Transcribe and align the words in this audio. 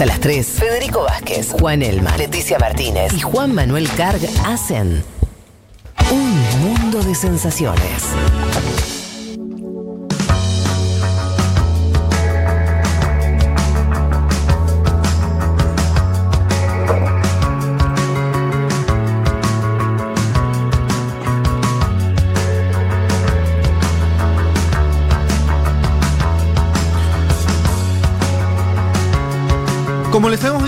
Hasta 0.00 0.14
las 0.14 0.20
3, 0.20 0.46
Federico 0.46 1.02
Vázquez, 1.02 1.52
Juan 1.60 1.82
Elma, 1.82 2.16
Leticia 2.16 2.58
Martínez 2.58 3.12
y 3.12 3.20
Juan 3.20 3.54
Manuel 3.54 3.86
Carg 3.98 4.22
hacen 4.46 5.04
un 6.10 6.60
mundo 6.62 7.02
de 7.02 7.14
sensaciones. 7.14 8.04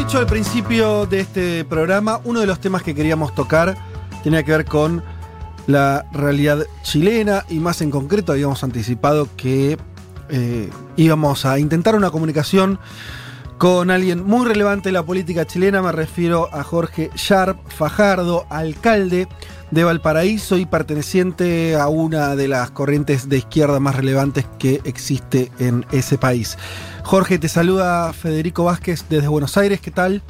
Dicho 0.05 0.19
al 0.19 0.27
principio 0.27 1.07
de 1.07 1.21
este 1.21 1.65
programa, 1.65 2.21
uno 2.25 2.41
de 2.41 2.47
los 2.47 2.59
temas 2.59 2.83
que 2.83 2.93
queríamos 2.93 3.37
tocar 3.37 3.77
tenía 4.25 4.43
que 4.43 4.51
ver 4.51 4.65
con 4.65 5.01
la 5.69 6.07
realidad 6.13 6.67
chilena 6.83 7.45
y 7.49 7.61
más 7.61 7.81
en 7.83 7.93
concreto 7.93 8.33
habíamos 8.33 8.65
anticipado 8.65 9.29
que 9.37 9.79
eh, 10.29 10.71
íbamos 10.97 11.47
a 11.47 11.61
intentar 11.61 11.95
una 11.95 12.11
comunicación 12.11 12.81
con 13.59 13.93
alguien 13.93 14.25
muy 14.25 14.45
relevante 14.45 14.89
de 14.89 14.95
la 14.95 15.05
política 15.05 15.47
chilena, 15.47 15.83
me 15.83 15.93
refiero 15.93 16.49
a 16.53 16.65
Jorge 16.65 17.11
Sharp 17.15 17.57
Fajardo, 17.69 18.45
alcalde 18.51 19.29
de 19.73 19.85
Valparaíso 19.85 20.59
y 20.59 20.67
perteneciente 20.67 21.77
a 21.77 21.89
una 21.89 22.37
de 22.37 22.47
las 22.47 22.71
corrientes 22.71 23.31
de 23.31 23.39
izquierda 23.39 23.81
más 23.81 23.97
relevantes 23.97 24.47
que 24.59 24.83
existe 24.85 25.51
en 25.59 25.87
ese 25.93 26.19
país. 26.19 26.59
Jorge, 27.05 27.39
te 27.39 27.49
saluda 27.49 28.13
Federico 28.13 28.65
Vázquez 28.65 29.07
desde 29.09 29.29
Buenos 29.29 29.57
Aires, 29.57 29.81
¿qué 29.81 29.91
tal? 29.91 30.23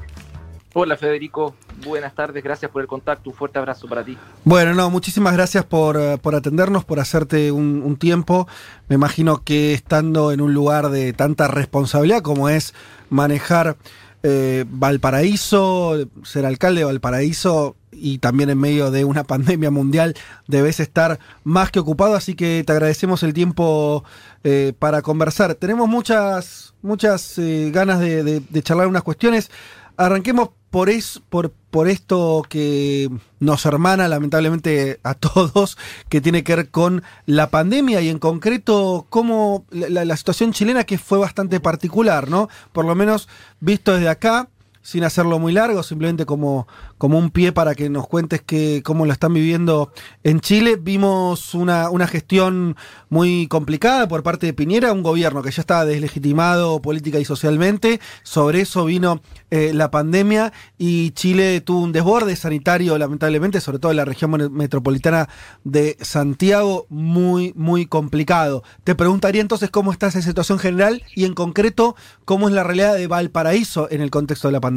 Hola 0.74 0.96
Federico, 0.96 1.56
buenas 1.84 2.14
tardes, 2.14 2.42
gracias 2.42 2.70
por 2.70 2.82
el 2.82 2.88
contacto, 2.88 3.30
un 3.30 3.36
fuerte 3.36 3.58
abrazo 3.58 3.88
para 3.88 4.04
ti. 4.04 4.16
Bueno, 4.44 4.74
no, 4.74 4.90
muchísimas 4.90 5.34
gracias 5.34 5.64
por, 5.64 5.96
eh, 6.00 6.18
por 6.18 6.36
atendernos, 6.36 6.84
por 6.84 7.00
hacerte 7.00 7.50
un, 7.50 7.82
un, 7.84 7.96
tiempo. 7.96 8.46
Me 8.88 8.94
imagino 8.94 9.42
que 9.42 9.74
estando 9.74 10.30
en 10.30 10.40
un 10.40 10.54
lugar 10.54 10.88
de 10.90 11.12
tanta 11.12 11.48
responsabilidad 11.48 12.22
como 12.22 12.48
es 12.48 12.74
manejar 13.10 13.76
eh, 14.22 14.64
Valparaíso, 14.68 15.96
ser 16.22 16.46
alcalde 16.46 16.80
de 16.80 16.84
Valparaíso 16.84 17.74
y 18.02 18.18
también 18.18 18.50
en 18.50 18.58
medio 18.58 18.90
de 18.90 19.04
una 19.04 19.24
pandemia 19.32 19.70
mundial 19.70 20.14
debes 20.48 20.80
estar 20.80 21.20
más 21.44 21.70
que 21.70 21.78
ocupado, 21.78 22.16
así 22.16 22.34
que 22.34 22.64
te 22.66 22.72
agradecemos 22.72 23.22
el 23.22 23.32
tiempo 23.32 24.04
eh, 24.44 24.72
para 24.78 25.02
conversar. 25.02 25.54
Tenemos 25.54 25.88
muchas, 25.88 26.74
muchas 26.82 27.38
eh, 27.38 27.70
ganas 27.72 28.00
de, 28.00 28.42
charlar 28.62 28.88
unas 28.88 29.04
cuestiones. 29.04 29.50
Arranquemos 29.96 30.50
por, 30.70 30.88
es, 30.88 31.20
por, 31.28 31.52
por 31.70 31.86
esto 31.86 32.42
que 32.48 33.08
nos 33.38 33.66
hermana 33.66 34.08
lamentablemente 34.08 34.98
a 35.04 35.14
todos, 35.14 35.78
que 36.08 36.20
tiene 36.20 36.42
que 36.42 36.56
ver 36.56 36.70
con 36.70 37.04
la 37.26 37.50
pandemia 37.50 38.00
y 38.00 38.08
en 38.08 38.18
concreto 38.18 39.06
cómo 39.10 39.64
la, 39.70 40.04
la 40.04 40.16
situación 40.16 40.52
chilena 40.52 40.84
que 40.84 40.98
fue 40.98 41.18
bastante 41.18 41.60
particular, 41.60 42.28
¿no? 42.28 42.48
Por 42.72 42.84
lo 42.84 42.94
menos 42.94 43.28
visto 43.60 43.92
desde 43.92 44.08
acá, 44.08 44.48
sin 44.82 45.04
hacerlo 45.04 45.38
muy 45.38 45.52
largo, 45.52 45.82
simplemente 45.82 46.26
como, 46.26 46.66
como 46.98 47.18
un 47.18 47.30
pie 47.30 47.52
para 47.52 47.74
que 47.74 47.88
nos 47.88 48.06
cuentes 48.08 48.42
que, 48.42 48.82
cómo 48.84 49.06
lo 49.06 49.12
están 49.12 49.32
viviendo 49.32 49.92
en 50.24 50.40
Chile. 50.40 50.76
Vimos 50.76 51.54
una, 51.54 51.88
una 51.88 52.06
gestión 52.06 52.76
muy 53.08 53.46
complicada 53.46 54.08
por 54.08 54.22
parte 54.22 54.46
de 54.46 54.52
Piñera, 54.52 54.92
un 54.92 55.02
gobierno 55.02 55.42
que 55.42 55.52
ya 55.52 55.60
estaba 55.60 55.84
deslegitimado 55.84 56.82
política 56.82 57.20
y 57.20 57.24
socialmente. 57.24 58.00
Sobre 58.24 58.62
eso 58.62 58.84
vino 58.84 59.22
eh, 59.50 59.72
la 59.72 59.90
pandemia 59.90 60.52
y 60.78 61.12
Chile 61.12 61.60
tuvo 61.60 61.80
un 61.80 61.92
desborde 61.92 62.34
sanitario, 62.34 62.98
lamentablemente, 62.98 63.60
sobre 63.60 63.78
todo 63.78 63.92
en 63.92 63.98
la 63.98 64.04
región 64.04 64.52
metropolitana 64.52 65.28
de 65.62 65.96
Santiago, 66.00 66.86
muy, 66.88 67.52
muy 67.54 67.86
complicado. 67.86 68.64
Te 68.82 68.94
preguntaría 68.94 69.40
entonces 69.40 69.70
cómo 69.70 69.92
está 69.92 70.08
esa 70.08 70.22
situación 70.22 70.58
general 70.58 71.02
y 71.14 71.24
en 71.24 71.34
concreto 71.34 71.94
cómo 72.24 72.48
es 72.48 72.54
la 72.54 72.64
realidad 72.64 72.94
de 72.94 73.06
Valparaíso 73.06 73.88
en 73.90 74.00
el 74.00 74.10
contexto 74.10 74.48
de 74.48 74.52
la 74.52 74.60
pandemia. 74.60 74.71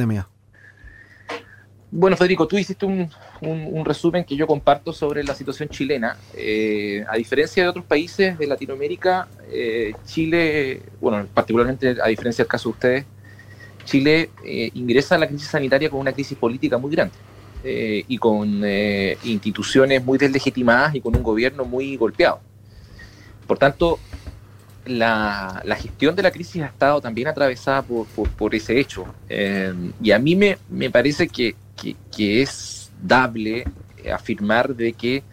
Bueno, 1.92 2.18
Federico, 2.18 2.46
tú 2.48 2.58
hiciste 2.58 2.86
un, 2.86 3.10
un, 3.42 3.86
resumen 3.86 4.24
que 4.26 4.36
yo 4.36 4.48
comparto 4.48 4.92
sobre 4.92 5.24
la 5.24 5.34
situación 5.34 5.70
chilena. 5.70 6.18
Eh, 6.34 7.06
a 7.08 7.16
diferencia 7.16 7.64
de 7.64 7.70
otros 7.70 7.86
países 7.86 8.38
de 8.38 8.48
Latinoamérica, 8.48 9.28
eh, 9.50 9.94
Chile, 10.06 10.82
bueno, 11.00 11.26
particularmente 11.34 11.96
a 12.04 12.08
diferencia 12.08 12.44
del 12.44 12.50
caso 12.50 12.70
de 12.70 12.74
ustedes, 12.74 13.06
Chile 13.86 14.30
eh, 14.44 14.72
ingresa 14.74 15.16
a 15.16 15.20
la 15.20 15.28
crisis 15.28 15.48
sanitaria 15.48 15.90
con 15.90 16.00
una 16.00 16.12
crisis 16.12 16.38
política 16.38 16.78
muy 16.78 16.92
grande 16.92 17.14
y 17.68 18.20
con 18.20 18.64
instituciones 19.24 20.06
muy 20.06 20.20
deslegitimadas 20.20 20.94
y 20.94 21.02
con 21.02 21.16
un 21.16 21.24
gobierno 21.24 21.66
muy 21.66 21.98
golpeado. 21.98 22.40
Por 23.48 23.58
tanto, 23.58 23.98
la, 24.86 25.78
gestión 25.78 26.16
de 26.16 26.24
la 26.24 26.32
crisis 26.32 26.62
ha 26.62 26.68
estado 26.68 27.02
también 27.02 27.28
atravesada 27.28 27.84
por, 27.84 28.56
ese 28.56 28.80
hecho. 28.80 29.06
Eh, 29.30 29.74
y 30.02 30.12
a 30.12 30.20
mí 30.20 30.36
me, 30.36 30.90
parece 30.90 31.28
que, 31.28 31.56
es 32.18 32.92
dable 33.02 33.66
afirmar 34.14 34.76
de 34.76 34.94
que 34.94 35.24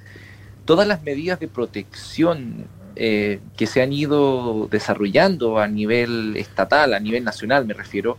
todas 0.64 0.86
las 0.86 1.02
medidas 1.02 1.38
de 1.40 1.48
protección 1.48 2.66
eh, 2.96 3.40
que 3.56 3.66
se 3.66 3.82
han 3.82 3.92
ido 3.92 4.68
desarrollando 4.70 5.58
a 5.58 5.68
nivel 5.68 6.36
estatal, 6.36 6.94
a 6.94 7.00
nivel 7.00 7.24
nacional 7.24 7.64
me 7.64 7.74
refiero, 7.74 8.18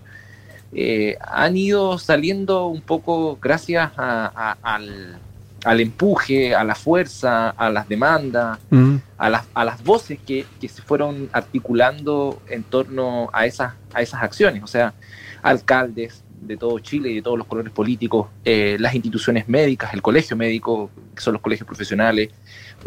eh, 0.73 1.17
han 1.22 1.55
ido 1.55 1.99
saliendo 1.99 2.67
un 2.67 2.81
poco 2.81 3.38
gracias 3.39 3.91
a, 3.97 4.31
a, 4.35 4.57
al, 4.75 5.19
al 5.63 5.79
empuje, 5.79 6.56
a 6.56 6.63
la 6.63 6.75
fuerza, 6.75 7.50
a 7.50 7.69
las 7.69 7.88
demandas, 7.88 8.59
mm. 8.69 8.96
a, 9.18 9.29
las, 9.29 9.46
a 9.53 9.66
las 9.66 9.84
voces 9.84 10.19
que, 10.25 10.46
que, 10.59 10.68
se 10.68 10.81
fueron 10.81 11.29
articulando 11.31 12.41
en 12.50 12.63
torno 12.63 13.29
a 13.34 13.46
esas, 13.46 13.73
a 13.94 14.02
esas 14.02 14.22
acciones, 14.22 14.63
o 14.63 14.68
sea, 14.68 14.94
alcaldes 15.41 16.23
de 16.41 16.57
todo 16.57 16.78
Chile 16.79 17.09
y 17.12 17.16
de 17.16 17.22
todos 17.22 17.38
los 17.38 17.47
colores 17.47 17.72
políticos, 17.72 18.28
eh, 18.44 18.75
las 18.79 18.94
instituciones 18.94 19.47
médicas, 19.47 19.94
el 19.94 20.02
colegio 20.02 20.35
médico, 20.35 20.90
que 21.16 21.22
son 21.22 21.34
los 21.34 21.41
colegios 21.41 21.66
profesionales, 21.66 22.29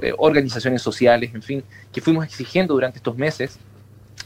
eh, 0.03 0.12
organizaciones 0.19 0.82
sociales, 0.82 1.31
en 1.34 1.42
fin, 1.42 1.65
que 1.91 2.03
fuimos 2.03 2.25
exigiendo 2.26 2.75
durante 2.75 2.98
estos 2.98 3.16
meses 3.16 3.59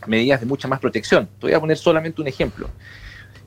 medidas 0.07 0.41
de 0.41 0.47
mucha 0.47 0.67
más 0.67 0.81
protección. 0.81 1.27
Te 1.39 1.47
voy 1.47 1.53
a 1.53 1.61
poner 1.61 1.77
solamente 1.77 2.21
un 2.21 2.27
ejemplo. 2.27 2.69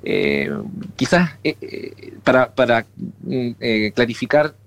Eh, 0.05 0.51
quizás 0.97 1.31
eh, 1.45 1.55
eh, 1.61 2.13
para, 2.25 2.53
para 2.53 2.85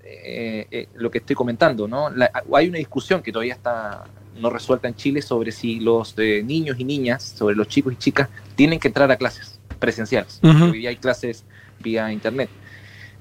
mm, 0.06 0.69
clarificar 0.69 1.03
lo 1.03 1.11
que 1.11 1.19
estoy 1.19 1.37
comentando, 1.37 1.89
¿no? 1.89 2.11
La, 2.11 2.31
hay 2.55 2.69
una 2.69 2.78
discusión 2.78 3.22
que 3.22 3.33
todavía 3.33 3.55
está 3.55 4.05
no 4.41 4.50
resuelta 4.50 4.87
en 4.89 4.94
Chile 4.94 5.22
sobre 5.22 5.50
si 5.50 5.81
los 5.81 6.17
niños 6.17 6.77
y 6.78 6.84
niñas, 6.84 7.22
sobre 7.22 7.56
los 7.56 7.69
chicos 7.69 7.93
y 7.94 7.97
chicas, 7.97 8.28
tienen 8.55 8.78
que 8.78 8.89
entrar 8.89 9.11
a 9.11 9.16
clases 9.16 9.59
presenciales. 9.78 10.41
Uh 10.43 10.49
-huh. 10.49 10.72
Hoy 10.72 10.78
día 10.78 10.91
hay 10.91 10.97
clases 10.97 11.45
vía 11.81 12.12
internet. 12.12 12.50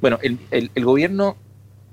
Bueno, 0.02 0.20
el, 0.22 0.38
el, 0.52 0.72
el 0.76 0.86
gobierno 0.86 1.38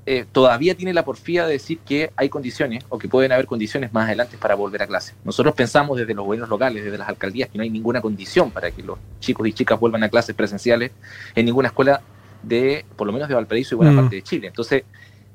eh, 0.05 0.27
todavía 0.31 0.75
tiene 0.75 0.93
la 0.93 1.05
porfía 1.05 1.47
de 1.47 1.53
decir 1.53 1.79
que 1.79 2.11
hay 2.17 2.29
condiciones 2.29 2.85
o 2.89 2.99
que 2.99 3.09
pueden 3.09 3.31
haber 3.31 3.47
condiciones 3.47 3.93
más 3.93 4.07
adelante 4.07 4.37
para 4.37 4.57
volver 4.57 4.83
a 4.83 4.89
clase. 4.89 5.15
Nosotros 5.25 5.55
pensamos 5.55 5.97
desde 5.97 6.13
los 6.13 6.25
gobiernos 6.25 6.51
locales, 6.51 6.83
desde 6.83 6.99
las 6.99 7.09
alcaldías, 7.09 7.49
que 7.49 7.59
no 7.59 7.63
hay 7.63 7.71
ninguna 7.71 8.01
condición 8.01 8.51
para 8.51 8.73
que 8.73 8.83
los 8.83 8.99
chicos 9.21 9.47
y 9.47 9.53
chicas 9.53 9.79
vuelvan 9.79 10.03
a 10.03 10.09
clases 10.09 10.35
presenciales 10.35 10.91
en 11.37 11.47
ninguna 11.47 11.69
escuela 11.69 12.03
de, 12.43 12.85
por 12.97 13.07
lo 13.07 13.13
menos 13.13 13.29
de 13.29 13.35
Valparaíso 13.35 13.75
y 13.75 13.77
buena 13.77 13.93
mm. 13.93 13.97
parte 13.97 14.17
de 14.17 14.23
Chile. 14.23 14.47
Entonces, 14.49 14.85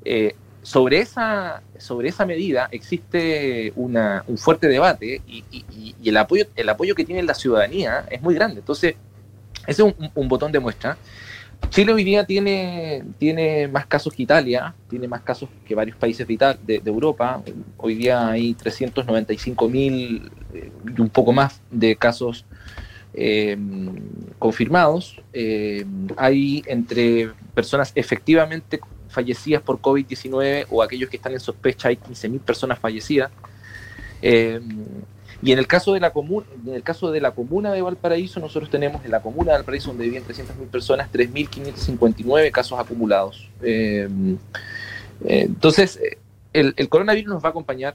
eh, 0.04 0.34
sobre, 0.62 1.00
esa, 1.00 1.62
sobre 1.78 2.08
esa 2.08 2.26
medida 2.26 2.68
existe 2.70 3.72
una, 3.76 4.24
un 4.26 4.38
fuerte 4.38 4.68
debate 4.68 5.22
y, 5.26 5.44
y, 5.50 5.94
y, 6.00 6.08
el, 6.08 6.16
apoyo, 6.16 6.44
el 6.56 6.68
apoyo 6.68 6.94
que 6.94 7.04
tiene 7.04 7.22
la 7.22 7.34
ciudadanía 7.34 8.04
es 8.10 8.20
muy 8.22 8.34
grande. 8.34 8.60
Entonces, 8.60 8.94
ese 9.66 9.82
es 9.82 9.94
un, 9.98 10.10
un 10.14 10.28
botón 10.28 10.52
de 10.52 10.60
muestra. 10.60 10.96
Chile 11.70 11.92
hoy 11.92 12.04
día 12.04 12.24
tiene, 12.24 13.04
tiene 13.18 13.68
más 13.68 13.84
casos 13.86 14.14
que 14.14 14.22
Italia, 14.22 14.74
tiene 14.88 15.06
más 15.06 15.22
casos 15.22 15.50
que 15.66 15.74
varios 15.74 15.96
países 15.96 16.26
de, 16.26 16.32
Italia, 16.32 16.60
de, 16.64 16.78
de 16.78 16.90
Europa. 16.90 17.42
Hoy 17.76 17.94
día 17.94 18.28
hay 18.28 18.54
395 18.54 19.68
mil 19.68 20.30
eh, 20.54 20.70
y 20.96 21.00
un 21.00 21.10
poco 21.10 21.32
más 21.32 21.60
de 21.70 21.96
casos 21.96 22.46
eh, 23.12 23.56
confirmados. 24.38 25.20
Eh, 25.32 25.84
hay 26.16 26.62
entre 26.66 27.30
personas 27.54 27.92
efectivamente 27.94 28.80
fallecidas 29.08 29.62
por 29.62 29.80
COVID-19 29.80 30.66
o 30.70 30.82
aquellos 30.82 31.10
que 31.10 31.16
están 31.16 31.32
en 31.32 31.40
sospecha, 31.40 31.88
hay 31.88 31.96
15 31.96 32.28
mil 32.28 32.40
personas 32.40 32.78
fallecidas. 32.78 33.30
Eh, 34.22 34.60
y 35.40 35.52
en 35.52 35.58
el 35.58 35.66
caso 35.66 35.94
de 35.94 36.00
la 36.00 36.10
comuna, 36.10 36.46
en 36.66 36.74
el 36.74 36.82
caso 36.82 37.12
de 37.12 37.20
la 37.20 37.30
comuna 37.30 37.72
de 37.72 37.80
Valparaíso, 37.80 38.40
nosotros 38.40 38.70
tenemos 38.70 39.04
en 39.04 39.12
la 39.12 39.22
comuna 39.22 39.52
de 39.52 39.58
Valparaíso, 39.58 39.88
donde 39.88 40.04
viven 40.04 40.24
300.000 40.24 40.66
personas, 40.68 41.12
3.559 41.12 42.50
casos 42.50 42.78
acumulados. 42.78 43.48
Eh, 43.62 44.08
entonces, 45.24 46.00
el, 46.52 46.88
coronavirus 46.88 47.34
nos 47.34 47.44
va 47.44 47.48
a 47.48 47.50
acompañar 47.50 47.94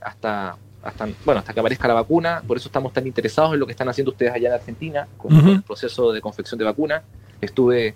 hasta, 0.00 0.56
hasta, 0.84 1.08
bueno, 1.24 1.40
hasta 1.40 1.52
que 1.52 1.60
aparezca 1.60 1.88
la 1.88 1.94
vacuna. 1.94 2.42
Por 2.46 2.56
eso 2.56 2.68
estamos 2.68 2.92
tan 2.92 3.06
interesados 3.06 3.54
en 3.54 3.60
lo 3.60 3.66
que 3.66 3.72
están 3.72 3.88
haciendo 3.88 4.12
ustedes 4.12 4.32
allá 4.32 4.48
en 4.48 4.54
Argentina 4.54 5.08
con, 5.16 5.32
el 5.48 5.62
proceso 5.62 6.12
de 6.12 6.20
confección 6.20 6.58
de 6.58 6.64
vacuna. 6.64 7.02
Estuve 7.40 7.88
eh, 7.88 7.94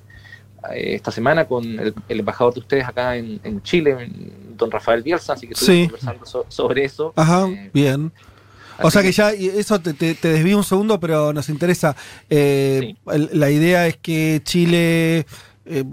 esta 0.72 1.10
semana 1.10 1.46
con 1.46 1.64
el, 1.64 1.94
embajador 2.08 2.54
de 2.54 2.60
ustedes 2.60 2.84
acá 2.84 3.16
en, 3.16 3.62
Chile, 3.62 4.10
don 4.56 4.70
Rafael 4.70 5.02
Bielsa, 5.02 5.34
así 5.34 5.46
que 5.46 5.54
estuve 5.54 5.88
conversando 5.88 6.46
sobre 6.48 6.84
eso. 6.84 7.12
Ajá, 7.16 7.46
eh, 7.48 7.70
bien. 7.72 8.12
O 8.80 8.90
sea 8.90 9.02
que 9.02 9.10
ya, 9.10 9.32
eso 9.32 9.80
te, 9.80 9.92
te, 9.92 10.14
desvío 10.28 10.56
un 10.56 10.64
segundo, 10.64 11.00
pero 11.00 11.32
nos 11.32 11.48
interesa. 11.48 11.96
Eh, 12.30 12.94
la 13.06 13.50
idea 13.50 13.88
es 13.88 13.96
que 13.96 14.40
Chile 14.44 15.26
eh, 15.70 15.84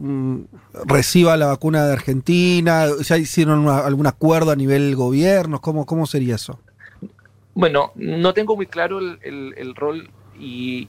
reciba 0.86 1.36
la 1.36 1.48
vacuna 1.48 1.86
de 1.86 1.94
Argentina? 1.94 2.86
¿Ya 3.04 3.18
hicieron 3.18 3.68
algún 3.68 4.08
acuerdo 4.08 4.52
a 4.52 4.56
nivel 4.56 4.96
gobierno? 4.96 5.60
¿Cómo, 5.60 5.86
¿Cómo 5.86 6.06
sería 6.06 6.36
eso? 6.36 6.60
Bueno, 7.56 7.92
no 7.96 8.34
tengo 8.34 8.56
muy 8.56 8.68
claro 8.68 9.00
el, 9.00 9.76
rol 9.76 10.10
y 10.40 10.88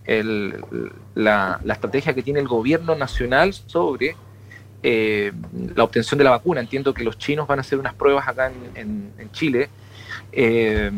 la, 1.14 1.60
estrategia 1.64 2.12
que 2.12 2.22
tiene 2.22 2.40
el 2.40 2.48
gobierno 2.48 2.94
nacional 2.94 3.54
sobre 3.54 4.16
eh, 4.82 5.32
la 5.74 5.84
obtención 5.84 6.18
de 6.18 6.24
la 6.24 6.30
vacuna. 6.30 6.60
Entiendo 6.60 6.92
que 6.92 7.04
los 7.04 7.16
chinos 7.16 7.46
van 7.46 7.60
a 7.60 7.62
hacer 7.62 7.78
unas 7.78 7.94
pruebas 7.94 8.28
acá 8.28 8.52
en 8.74 9.30
Chile 9.32 9.70
eh, 10.32 10.90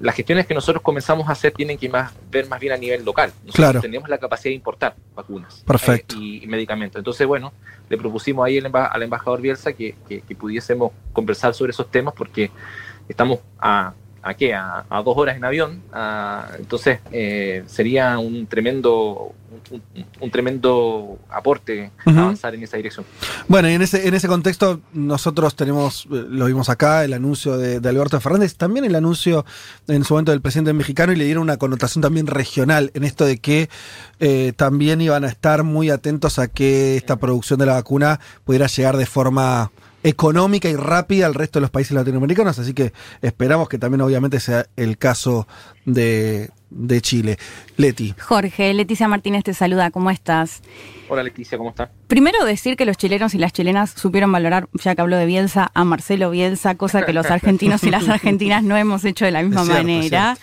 las 0.00 0.14
gestiones 0.14 0.46
que 0.46 0.54
nosotros 0.54 0.82
comenzamos 0.82 1.28
a 1.28 1.32
hacer 1.32 1.52
tienen 1.52 1.76
que 1.76 1.88
más, 1.88 2.12
ver 2.30 2.48
más 2.48 2.60
bien 2.60 2.72
a 2.72 2.76
nivel 2.76 3.04
local. 3.04 3.30
Nosotros 3.44 3.54
claro. 3.54 3.80
tenemos 3.80 4.08
la 4.08 4.18
capacidad 4.18 4.50
de 4.50 4.54
importar 4.54 4.96
vacunas 5.14 5.62
Perfecto. 5.66 6.16
Eh, 6.16 6.40
y, 6.42 6.46
medicamentos. 6.46 6.98
Entonces, 6.98 7.26
bueno, 7.26 7.52
le 7.88 7.98
propusimos 7.98 8.46
ahí 8.46 8.58
al 8.58 9.02
embajador 9.02 9.40
Bielsa 9.40 9.72
que, 9.72 9.94
pudiésemos 10.38 10.92
conversar 11.12 11.52
sobre 11.54 11.70
esos 11.70 11.90
temas 11.90 12.14
porque 12.14 12.50
estamos 13.08 13.40
a, 13.58 13.92
¿a 14.22 14.34
qué? 14.34 14.54
A, 14.54 14.84
dos 15.04 15.16
horas 15.16 15.36
en 15.36 15.44
avión. 15.44 15.82
entonces, 16.58 17.00
eh, 17.12 17.62
sería 17.66 18.18
un 18.18 18.46
tremendo 18.46 19.34
un, 20.20 20.30
tremendo 20.30 21.18
aporte 21.28 21.90
avanzar 22.04 22.54
en 22.54 22.62
esa 22.62 22.76
dirección. 22.76 23.04
Bueno, 23.48 23.68
y 23.68 23.74
en 23.74 23.82
ese, 23.82 24.06
en 24.06 24.14
ese 24.14 24.28
contexto 24.28 24.80
nosotros 24.92 25.56
tenemos, 25.56 26.06
eh, 26.06 26.24
lo 26.28 26.46
vimos 26.46 26.68
acá, 26.68 27.04
el 27.04 27.12
anuncio 27.12 27.56
de, 27.56 27.88
Alberto 27.88 28.20
Fernández, 28.20 28.54
también 28.56 28.84
el 28.84 28.94
anuncio 28.94 29.44
en 29.88 30.04
su 30.04 30.14
momento 30.14 30.30
del 30.32 30.40
presidente 30.40 30.72
mexicano 30.72 31.12
y 31.12 31.16
le 31.16 31.24
dieron 31.24 31.42
una 31.42 31.56
connotación 31.56 32.02
también 32.02 32.26
regional 32.26 32.90
en 32.94 33.04
esto 33.04 33.24
de 33.24 33.38
que 33.38 33.68
eh, 34.20 34.52
también 34.56 35.00
iban 35.00 35.24
a 35.24 35.28
estar 35.28 35.64
muy 35.64 35.90
atentos 35.90 36.38
a 36.38 36.48
que 36.48 36.96
esta 36.96 37.16
producción 37.16 37.58
de 37.58 37.66
la 37.66 37.74
vacuna 37.74 38.20
pudiera 38.44 38.66
llegar 38.68 38.96
de 38.96 39.06
forma 39.06 39.72
económica 40.02 40.68
y 40.68 40.76
rápida 40.76 41.26
al 41.26 41.34
resto 41.34 41.58
de 41.58 41.62
los 41.62 41.70
países 41.70 41.92
latinoamericanos, 41.92 42.58
así 42.58 42.74
que 42.74 42.92
esperamos 43.22 43.68
que 43.68 43.78
también 43.78 44.00
obviamente 44.00 44.40
sea 44.40 44.66
el 44.76 44.98
caso 44.98 45.46
de, 45.84 46.50
de 46.70 47.00
Chile. 47.00 47.38
Leti. 47.76 48.14
Jorge, 48.18 48.72
Leticia 48.74 49.08
Martínez 49.08 49.44
te 49.44 49.54
saluda, 49.54 49.90
¿cómo 49.90 50.10
estás? 50.10 50.62
Hola 51.08 51.24
Leticia, 51.24 51.58
¿cómo 51.58 51.70
estás? 51.70 51.90
Primero 52.06 52.44
decir 52.44 52.76
que 52.76 52.84
los 52.84 52.96
chilenos 52.96 53.34
y 53.34 53.38
las 53.38 53.52
chilenas 53.52 53.90
supieron 53.90 54.30
valorar, 54.30 54.68
ya 54.74 54.94
que 54.94 55.00
habló 55.00 55.16
de 55.16 55.26
Bielsa, 55.26 55.70
a 55.74 55.84
Marcelo 55.84 56.30
Bielsa, 56.30 56.76
cosa 56.76 57.04
que 57.04 57.12
los 57.12 57.26
argentinos 57.30 57.82
y 57.84 57.90
las 57.90 58.08
argentinas 58.08 58.62
no 58.62 58.76
hemos 58.76 59.04
hecho 59.04 59.24
de 59.24 59.30
la 59.30 59.42
misma 59.42 59.64
manera. 59.64 60.36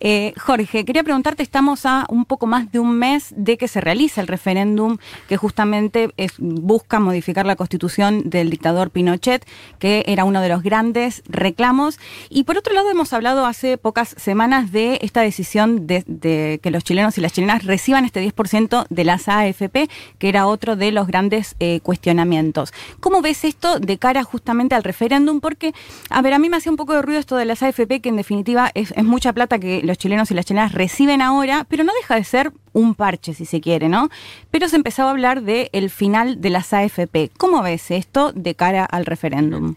Eh, 0.00 0.32
Jorge, 0.38 0.84
quería 0.84 1.02
preguntarte, 1.02 1.42
estamos 1.42 1.84
a 1.84 2.06
un 2.08 2.24
poco 2.24 2.46
más 2.46 2.72
de 2.72 2.78
un 2.78 2.98
mes 2.98 3.34
de 3.36 3.58
que 3.58 3.68
se 3.68 3.80
realiza 3.80 4.20
el 4.20 4.26
referéndum 4.26 4.98
que 5.28 5.36
justamente 5.36 6.10
busca 6.38 7.00
modificar 7.00 7.44
la 7.44 7.56
constitución 7.56 8.28
del 8.30 8.50
dictador 8.50 8.90
Pinochet, 8.90 9.46
que 9.78 10.04
era 10.06 10.24
uno 10.24 10.40
de 10.40 10.48
los 10.48 10.62
grandes 10.62 11.22
reclamos. 11.26 11.98
Y 12.30 12.44
por 12.44 12.56
otro 12.56 12.72
lado, 12.72 12.90
hemos 12.90 13.12
hablado 13.12 13.46
hace 13.46 13.76
pocas 13.78 14.14
semanas 14.18 14.72
de 14.72 14.98
esta 15.02 15.22
decisión 15.22 15.73
de, 15.80 16.60
que 16.62 16.70
los 16.70 16.84
chilenos 16.84 17.18
y 17.18 17.20
las 17.20 17.32
chilenas 17.32 17.64
reciban 17.64 18.04
este 18.04 18.24
10% 18.24 18.86
de 18.88 19.04
las 19.04 19.28
AFP, 19.28 19.88
que 20.18 20.28
era 20.28 20.46
otro 20.46 20.76
de 20.76 20.92
los 20.92 21.06
grandes 21.06 21.56
eh, 21.60 21.80
cuestionamientos. 21.82 22.72
¿Cómo 23.00 23.22
ves 23.22 23.44
esto 23.44 23.78
de 23.78 23.98
cara 23.98 24.22
justamente 24.24 24.74
al 24.74 24.84
referéndum? 24.84 25.40
Porque, 25.40 25.72
a 26.10 26.22
ver, 26.22 26.34
a 26.34 26.38
mí 26.38 26.48
me 26.48 26.56
hacía 26.56 26.72
un 26.72 26.76
poco 26.76 26.94
de 26.94 27.02
ruido 27.02 27.20
esto 27.20 27.36
de 27.36 27.44
las 27.44 27.62
AFP, 27.62 28.00
que 28.00 28.08
en 28.08 28.16
definitiva 28.16 28.70
es, 28.74 28.94
mucha 29.02 29.32
plata 29.32 29.58
que 29.58 29.82
los 29.82 29.98
chilenos 29.98 30.30
y 30.30 30.34
las 30.34 30.46
chilenas 30.46 30.72
reciben 30.72 31.22
ahora, 31.22 31.66
pero 31.68 31.84
no 31.84 31.92
deja 32.00 32.16
de 32.16 32.24
ser 32.24 32.52
un 32.72 32.94
parche, 32.94 33.34
si 33.34 33.44
se 33.44 33.60
quiere, 33.60 33.88
¿no? 33.88 34.08
Pero 34.50 34.68
se 34.68 34.76
empezaba 34.76 35.10
a 35.10 35.12
hablar 35.12 35.42
del 35.42 35.68
el 35.72 35.90
final 35.90 36.40
de 36.40 36.50
las 36.50 36.72
AFP. 36.72 37.30
¿Cómo 37.36 37.62
ves 37.62 37.90
esto 37.90 38.32
de 38.32 38.54
cara 38.54 38.84
al 38.84 39.06
referéndum? 39.06 39.76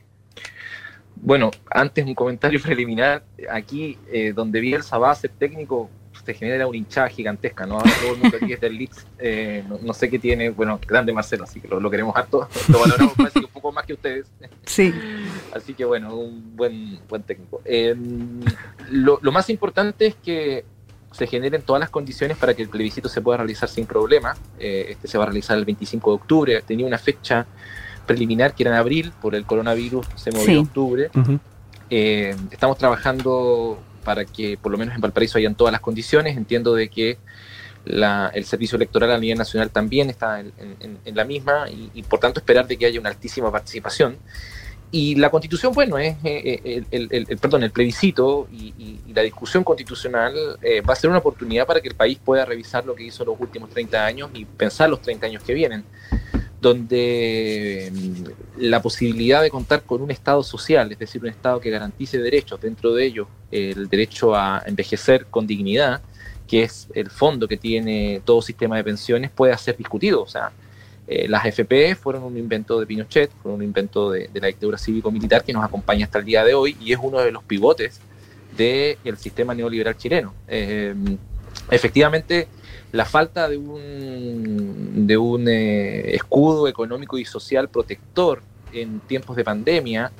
Bueno, 1.21 1.51
antes 1.69 2.05
un 2.05 2.15
comentario 2.15 2.61
preliminar. 2.63 3.23
Aquí, 3.49 3.97
eh, 4.11 4.33
donde 4.33 4.59
Bielsa 4.59 4.97
va 4.97 5.11
a 5.11 5.15
ser 5.15 5.31
técnico, 5.31 5.89
se 6.25 6.33
genera 6.33 6.67
una 6.67 6.77
hinchada 6.77 7.09
gigantesca, 7.09 7.65
¿no? 7.65 7.75
Ahora 7.75 7.91
todo 8.01 8.13
el 8.13 8.19
mundo 8.19 8.37
aquí 8.41 8.53
es 8.53 8.59
del 8.59 8.77
Leeds, 8.77 9.07
eh, 9.19 9.63
no, 9.81 9.93
sé 9.93 10.09
qué 10.09 10.19
tiene, 10.19 10.49
bueno, 10.49 10.79
grande 10.85 11.13
Marcelo, 11.13 11.43
así 11.45 11.61
que 11.61 11.67
lo, 11.67 11.89
queremos 11.89 12.15
harto, 12.15 12.47
lo 12.67 12.79
valoramos 12.79 13.13
parece 13.13 13.39
que 13.39 13.45
un 13.45 13.51
poco 13.51 13.71
más 13.71 13.85
que 13.85 13.93
ustedes. 13.93 14.27
Sí. 14.65 14.93
Así 15.53 15.73
que 15.73 15.85
bueno, 15.85 16.15
un 16.15 16.55
buen, 16.55 16.99
buen 17.07 17.23
técnico. 17.23 17.61
Em, 17.65 18.41
lo, 18.91 19.19
más 19.31 19.49
importante 19.49 20.07
es 20.07 20.15
que 20.15 20.65
se 21.11 21.25
generen 21.25 21.61
todas 21.61 21.79
las 21.79 21.89
condiciones 21.89 22.37
para 22.37 22.53
que 22.53 22.61
el 22.61 22.69
plebiscito 22.69 23.09
se 23.09 23.21
pueda 23.21 23.37
realizar 23.37 23.69
sin 23.69 23.85
problema. 23.85 24.35
Eh, 24.59 24.87
este 24.89 25.07
se 25.07 25.17
va 25.17 25.23
a 25.23 25.27
realizar 25.27 25.57
el 25.57 25.65
25 25.65 26.11
de 26.11 26.15
octubre, 26.15 26.63
tenía 26.65 26.85
una 26.85 26.97
fecha 26.97 27.47
preliminar 28.07 28.55
que 28.55 28.63
era 28.63 28.71
en 28.71 28.77
abril, 28.77 29.13
por 29.21 29.35
el 29.35 29.45
coronavirus 29.45 30.07
se 30.15 30.31
movió 30.31 30.59
a 30.59 30.61
octubre. 30.63 31.11
Eh, 31.89 32.35
estamos 32.49 32.77
trabajando 32.77 33.79
para 34.03 34.25
que 34.25 34.57
por 34.57 34.71
lo 34.71 34.77
menos 34.77 34.95
en 34.95 35.01
Valparaíso 35.01 35.37
hayan 35.37 35.53
todas 35.53 35.71
las 35.71 35.81
condiciones. 35.81 36.35
Entiendo 36.35 36.73
de 36.73 36.89
que 36.89 37.17
el 37.85 38.45
servicio 38.45 38.75
electoral 38.75 39.11
a 39.11 39.17
nivel 39.17 39.37
nacional 39.37 39.69
también 39.69 40.09
está 40.09 40.39
en, 40.39 41.15
la 41.15 41.23
misma 41.23 41.65
y, 41.69 42.03
por 42.03 42.19
tanto 42.19 42.39
esperar 42.39 42.67
de 42.67 42.77
que 42.77 42.85
haya 42.85 42.99
una 42.99 43.09
altísima 43.09 43.51
participación. 43.51 44.17
Y 44.89 45.15
la 45.15 45.29
constitución, 45.29 45.73
bueno, 45.73 45.97
es 45.97 46.15
eh, 46.23 46.61
eh, 46.63 46.83
el, 46.91 47.37
perdón, 47.39 47.63
el 47.63 47.71
plebiscito 47.71 48.47
y, 48.51 48.73
la 49.13 49.21
discusión 49.23 49.63
constitucional 49.63 50.59
eh, 50.61 50.81
va 50.81 50.93
a 50.93 50.95
ser 50.95 51.09
una 51.09 51.19
oportunidad 51.19 51.65
para 51.65 51.81
que 51.81 51.87
el 51.87 51.95
país 51.95 52.19
pueda 52.23 52.45
revisar 52.45 52.85
lo 52.85 52.93
que 52.93 53.03
hizo 53.03 53.25
los 53.25 53.39
últimos 53.39 53.69
30 53.71 54.05
años 54.05 54.29
y 54.35 54.45
pensar 54.45 54.89
los 54.89 55.01
30 55.01 55.25
años 55.25 55.43
que 55.43 55.55
vienen 55.55 55.83
donde 56.61 57.91
mm, 57.93 58.61
la 58.61 58.81
posibilidad 58.81 59.41
de 59.41 59.49
contar 59.49 59.83
con 59.83 60.01
un 60.01 60.11
Estado 60.11 60.43
social, 60.43 60.91
es 60.91 60.99
decir, 60.99 61.21
un 61.21 61.29
Estado 61.29 61.59
que 61.59 61.69
garantice 61.69 62.17
derechos, 62.17 62.59
dentro 62.61 62.93
de 62.93 63.05
ellos 63.05 63.27
el 63.51 63.87
derecho 63.87 64.35
a 64.35 64.63
envejecer 64.65 65.27
con 65.27 65.47
dignidad, 65.47 66.01
que 66.47 66.63
es 66.63 66.87
el 66.95 67.09
fondo 67.09 67.47
que 67.47 67.57
tiene 67.57 68.21
todo 68.25 68.41
sistema 68.41 68.77
de 68.77 68.83
pensiones, 68.83 69.29
puede 69.31 69.57
ser 69.57 69.77
discutido. 69.77 70.21
O 70.21 70.27
sea, 70.27 70.51
eh, 71.07 71.27
las 71.27 71.45
FP 71.45 71.95
fueron 71.95 72.23
un 72.23 72.37
invento 72.37 72.79
de 72.79 72.85
Pinochet, 72.85 73.31
fueron 73.41 73.59
un 73.59 73.63
invento 73.63 74.11
de, 74.11 74.29
la 74.33 74.47
dictadura 74.47 74.77
cívico-militar 74.77 75.43
que 75.43 75.53
nos 75.53 75.63
acompaña 75.63 76.05
hasta 76.05 76.19
el 76.19 76.25
día 76.25 76.43
de 76.43 76.53
hoy 76.53 76.75
y 76.81 76.93
es 76.93 76.99
uno 77.01 77.19
de 77.19 77.31
los 77.31 77.43
pivotes 77.43 77.99
del 78.57 79.17
sistema 79.17 79.53
neoliberal 79.53 79.95
chileno. 79.95 80.33
Eh, 80.47 80.95
efectivamente, 81.69 82.47
la 82.91 83.05
falta 83.05 83.49
de 83.49 83.57
un, 83.57 85.07
de 85.07 85.17
un 85.17 85.47
eh, 85.47 86.15
escudo 86.15 86.67
económico 86.67 87.17
y 87.17 87.25
social 87.25 87.69
protector 87.69 88.41
en 88.73 88.99
tiempos 89.01 89.35
de 89.35 89.43
pandemia 89.43 90.11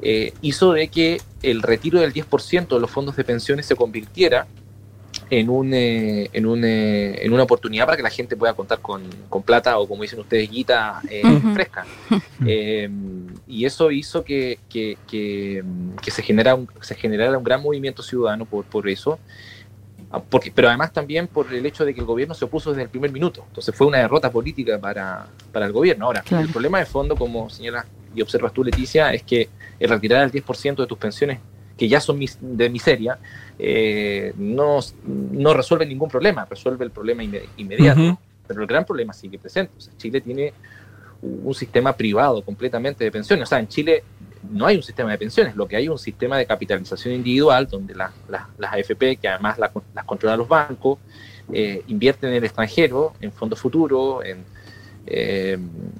eh, 0.00 0.32
hizo 0.40 0.72
de 0.72 0.88
que 0.88 1.20
el 1.42 1.62
retiro 1.62 2.00
del 2.00 2.12
10% 2.12 2.68
de 2.68 2.80
los 2.80 2.90
fondos 2.90 3.16
de 3.16 3.24
pensiones 3.24 3.66
se 3.66 3.74
convirtiera 3.74 4.46
en, 5.30 5.48
un, 5.48 5.72
eh, 5.72 6.28
en, 6.32 6.46
un, 6.46 6.64
en 6.64 7.32
una 7.32 7.42
oportunidad 7.44 7.86
para 7.86 7.96
que 7.96 8.02
la 8.02 8.10
gente 8.10 8.36
pueda 8.36 8.52
contar 8.54 8.80
con, 8.80 9.02
plata 9.44 9.78
o, 9.78 9.88
como 9.88 10.02
dicen 10.02 10.20
ustedes, 10.20 10.50
guita 10.50 11.00
fresca. 11.54 11.86
y 13.46 13.64
eso 13.64 13.90
hizo 13.90 14.24
que, 14.24 14.58
que, 14.68 15.64
se, 16.10 16.22
genera 16.22 16.54
un, 16.54 16.68
se 16.80 16.94
generara 16.94 17.38
un 17.38 17.44
gran 17.44 17.62
movimiento 17.62 18.02
ciudadano 18.02 18.44
por, 18.44 18.64
por 18.64 18.88
eso. 18.88 19.18
Ah, 20.14 20.22
porque, 20.22 20.52
pero 20.54 20.68
además 20.68 20.92
también 20.92 21.26
por 21.26 21.52
el 21.52 21.66
hecho 21.66 21.84
de 21.84 21.92
que 21.92 21.98
el 21.98 22.06
gobierno 22.06 22.34
se 22.34 22.44
opuso 22.44 22.70
desde 22.70 22.82
el 22.82 22.88
primer 22.88 23.10
minuto. 23.10 23.42
Entonces 23.48 23.74
fue 23.74 23.88
una 23.88 23.98
derrota 23.98 24.30
política 24.30 24.78
para, 24.78 25.26
para 25.50 25.66
el 25.66 25.72
gobierno. 25.72 26.06
Ahora, 26.06 26.22
el 26.30 26.48
problema 26.50 26.78
de 26.78 26.86
fondo, 26.86 27.16
como 27.16 27.50
señala 27.50 27.84
y 28.14 28.22
observas 28.22 28.52
tú, 28.52 28.62
Leticia, 28.62 29.12
es 29.12 29.24
que 29.24 29.48
el 29.80 29.90
retirar 29.90 30.22
el 30.22 30.30
10% 30.30 30.76
de 30.76 30.86
tus 30.86 30.98
pensiones, 30.98 31.40
que 31.76 31.88
ya 31.88 31.98
son 31.98 32.20
de 32.40 32.70
miseria, 32.70 33.18
eh, 33.58 34.32
no, 34.36 34.78
no 35.04 35.52
resuelve 35.52 35.84
ningún 35.84 36.08
problema, 36.08 36.44
resuelve 36.44 36.84
el 36.84 36.92
problema 36.92 37.24
inmediato. 37.56 38.16
Pero 38.46 38.60
el 38.60 38.68
gran 38.68 38.84
problema 38.84 39.12
sigue 39.12 39.40
presente. 39.40 39.72
Chile 39.96 40.20
tiene 40.20 40.52
un 41.22 41.54
sistema 41.54 41.92
privado 41.92 42.40
completamente 42.42 43.02
de 43.02 43.10
pensiones. 43.10 43.48
O 43.48 43.50
sea, 43.50 43.58
en 43.58 43.66
Chile 43.66 44.04
no 44.50 44.66
hay 44.66 44.76
un 44.76 44.82
sistema 44.82 45.10
de 45.10 45.18
pensiones, 45.18 45.56
lo 45.56 45.66
que 45.66 45.76
hay 45.76 45.84
es 45.84 45.90
un 45.90 45.98
sistema 45.98 46.38
de 46.38 46.46
capitalización 46.46 47.14
individual 47.14 47.66
donde 47.66 47.94
las 47.94 48.12
AFP, 48.60 49.16
que 49.16 49.28
además 49.28 49.58
las 49.58 50.04
controlan 50.04 50.38
los 50.38 50.48
bancos, 50.48 50.98
eh, 51.52 51.82
invierten 51.88 52.30
en 52.30 52.36
el 52.36 52.44
extranjero, 52.44 53.12
en 53.20 53.32
fondos 53.32 53.60
futuros, 53.60 54.24
en, 54.24 54.44
eh, 55.06 55.58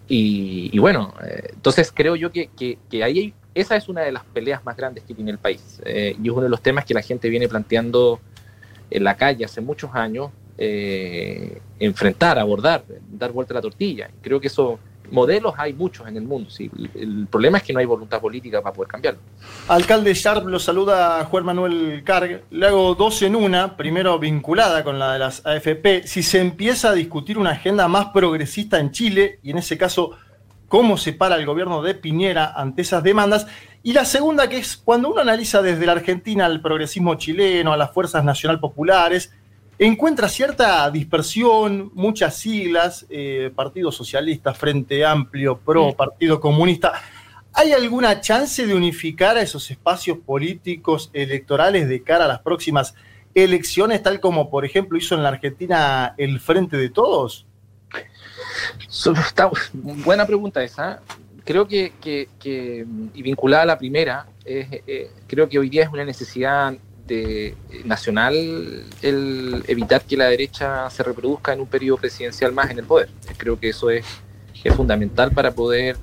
y, 0.09 0.79
bueno, 0.79 1.13
eh, 1.23 1.51
entonces 1.53 1.93
creo 1.95 2.17
yo 2.17 2.31
que, 2.33 2.49
ahí 3.03 3.35
esa 3.55 3.77
es 3.77 3.89
una 3.89 4.03
de 4.03 4.13
las 4.13 4.25
peleas 4.25 4.65
más 4.65 4.77
grandes 4.77 5.05
que 5.05 5.15
tiene 5.15 5.31
el 5.31 5.39
país 5.39 5.81
eh, 5.85 6.17
y 6.21 6.27
es 6.27 6.33
uno 6.33 6.43
de 6.43 6.49
los 6.49 6.61
temas 6.61 6.85
que 6.85 6.95
la 6.95 7.03
gente 7.03 7.29
viene 7.29 7.49
planteando 7.49 8.21
en 8.91 9.05
la 9.05 9.17
calle 9.17 9.45
hace 9.45 9.61
muchos 9.61 9.95
años, 9.95 10.31
eh, 10.59 11.61
enfrentar, 11.79 12.39
abordar, 12.39 12.85
dar 13.11 13.33
vuelta 13.33 13.55
a 13.55 13.57
la 13.57 13.63
tortilla. 13.63 14.11
Creo 14.23 14.41
que 14.41 14.49
eso 14.49 14.79
modelos 15.11 15.55
hay 15.57 15.73
muchos 15.73 16.07
en 16.09 16.17
el 16.17 16.25
mundo. 16.25 16.51
El, 16.95 17.27
problema 17.31 17.59
es 17.59 17.65
que 17.65 17.73
no 17.73 17.81
hay 17.81 17.87
voluntad 17.87 18.21
política 18.21 18.63
para 18.63 18.75
poder 18.75 18.89
cambiarlo. 18.89 19.21
Alcalde 19.69 20.15
Sharp 20.15 20.47
lo 20.47 20.59
saluda 20.59 21.25
Juan 21.25 21.45
Manuel 21.45 22.03
Carg. 22.05 22.43
Le 22.51 22.67
hago 22.67 22.95
dos 22.95 23.23
en 23.23 23.37
una, 23.37 23.77
primero 23.77 24.19
vinculada 24.19 24.85
con 24.85 24.99
la 24.99 25.13
de 25.13 25.19
las 25.19 25.45
AFP. 25.47 26.07
Si 26.07 26.23
se 26.23 26.41
empieza 26.41 26.91
a 26.91 26.93
discutir 26.95 27.39
una 27.39 27.51
agenda 27.51 27.89
más 27.89 28.07
progresista 28.07 28.79
en 28.79 28.91
Chile, 28.91 29.39
y 29.43 29.51
en 29.51 29.59
ese 29.59 29.79
caso, 29.79 30.13
cómo 30.69 30.97
se 30.97 31.13
para 31.13 31.37
el 31.37 31.47
gobierno 31.47 31.83
de 31.83 31.95
Piñera 31.95 32.53
ante 32.55 32.83
esas 32.83 33.03
demandas. 33.03 33.47
Y 33.83 33.93
la 33.93 34.05
segunda, 34.05 34.49
que 34.49 34.59
es 34.59 34.77
cuando 34.77 35.11
uno 35.11 35.21
analiza 35.21 35.61
desde 35.63 35.87
la 35.87 35.93
Argentina 35.93 36.47
al 36.47 36.61
progresismo 36.61 37.15
chileno, 37.17 37.73
a 37.73 37.77
las 37.77 37.93
fuerzas 37.93 38.25
nacional 38.25 38.59
populares, 38.59 39.33
encuentra 39.79 40.29
cierta 40.29 40.91
dispersión, 40.91 41.91
muchas 41.95 42.37
siglas, 42.37 43.07
eh, 43.09 43.51
Partido 43.55 43.91
Socialista, 43.91 44.55
Frente 44.55 45.05
Amplio, 45.05 45.59
PRO, 45.59 45.95
Partido 45.95 46.41
Comunista. 46.41 46.93
¿Hay 47.53 47.73
alguna 47.73 48.21
chance 48.21 48.67
de 48.67 48.75
unificar 48.75 49.37
a 49.37 49.43
esos 49.43 49.71
espacios 49.71 50.19
políticos 50.19 51.11
electorales 51.13 51.89
de 51.89 52.03
cara 52.03 52.25
a 52.25 52.29
las 52.29 52.41
próximas 52.41 52.95
elecciones, 53.35 54.03
tal 54.03 54.21
como 54.21 54.51
por 54.51 54.65
ejemplo 54.65 54.99
hizo 54.99 55.15
en 55.15 55.23
la 55.23 55.29
Argentina 55.31 56.15
el 56.19 56.41
Frente 56.41 56.77
de 56.77 56.91
Todos? 56.91 57.47
buena 59.73 60.27
pregunta 60.27 60.63
esa. 60.63 61.01
Creo 61.45 61.69
que, 61.69 61.93
y 63.15 63.23
vinculada 63.23 63.65
a 63.65 63.67
la 63.67 63.79
primera, 63.79 64.27
eh, 64.45 65.11
creo 65.27 65.49
que 65.49 65.59
hoy 65.59 65.69
día 65.69 65.85
es 65.85 65.91
una 65.91 66.05
necesidad 66.05 66.75
de, 67.07 67.55
nacional 67.85 68.35
el 69.03 69.65
evitar 69.67 70.03
que 70.03 70.17
la 70.17 70.27
derecha 70.27 70.89
se 70.91 71.03
reproduzca 71.03 71.53
en 71.53 71.61
un 71.61 71.67
periodo 71.67 71.99
presidencial 71.99 72.53
más 72.53 72.71
en 72.71 72.79
el 72.79 72.85
poder. 72.85 73.09
Creo 73.37 73.59
que 73.59 73.69
eso 73.69 73.91
es, 73.91 74.05
es 74.63 74.75
fundamental 74.75 75.31
para 75.33 75.53
poder 75.53 75.97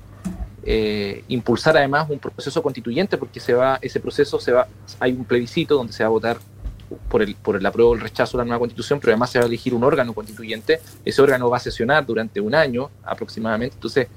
eh, 0.64 1.24
impulsar 1.28 1.76
además 1.76 2.08
un 2.08 2.18
proceso 2.18 2.62
constituyente, 2.62 3.18
porque 3.18 3.40
se 3.40 3.54
va, 3.54 3.78
ese 3.82 3.98
proceso 3.98 4.38
se 4.38 4.52
va, 4.52 4.68
hay 5.00 5.12
un 5.12 5.24
plebiscito 5.24 5.74
donde 5.74 5.92
se 5.92 6.04
va 6.04 6.08
a 6.08 6.10
votar 6.10 6.38
por 7.08 7.22
el, 7.22 7.34
por 7.34 7.56
el 7.56 7.66
apruebo 7.66 7.90
o 7.90 7.94
el 7.94 8.00
rechazo 8.00 8.36
de 8.36 8.42
la 8.42 8.46
nueva 8.46 8.60
constitución, 8.60 9.00
pero 9.00 9.12
además 9.12 9.30
se 9.30 9.38
va 9.38 9.44
a 9.44 9.48
elegir 9.48 9.74
un 9.74 9.82
órgano 9.82 10.12
constituyente. 10.12 10.80
Ese 11.04 11.22
órgano 11.22 11.50
va 11.50 11.56
a 11.56 11.60
sesionar 11.60 12.06
durante 12.06 12.40
un 12.40 12.54
año 12.54 12.90
aproximadamente. 13.02 13.74
Entonces, 13.74 14.08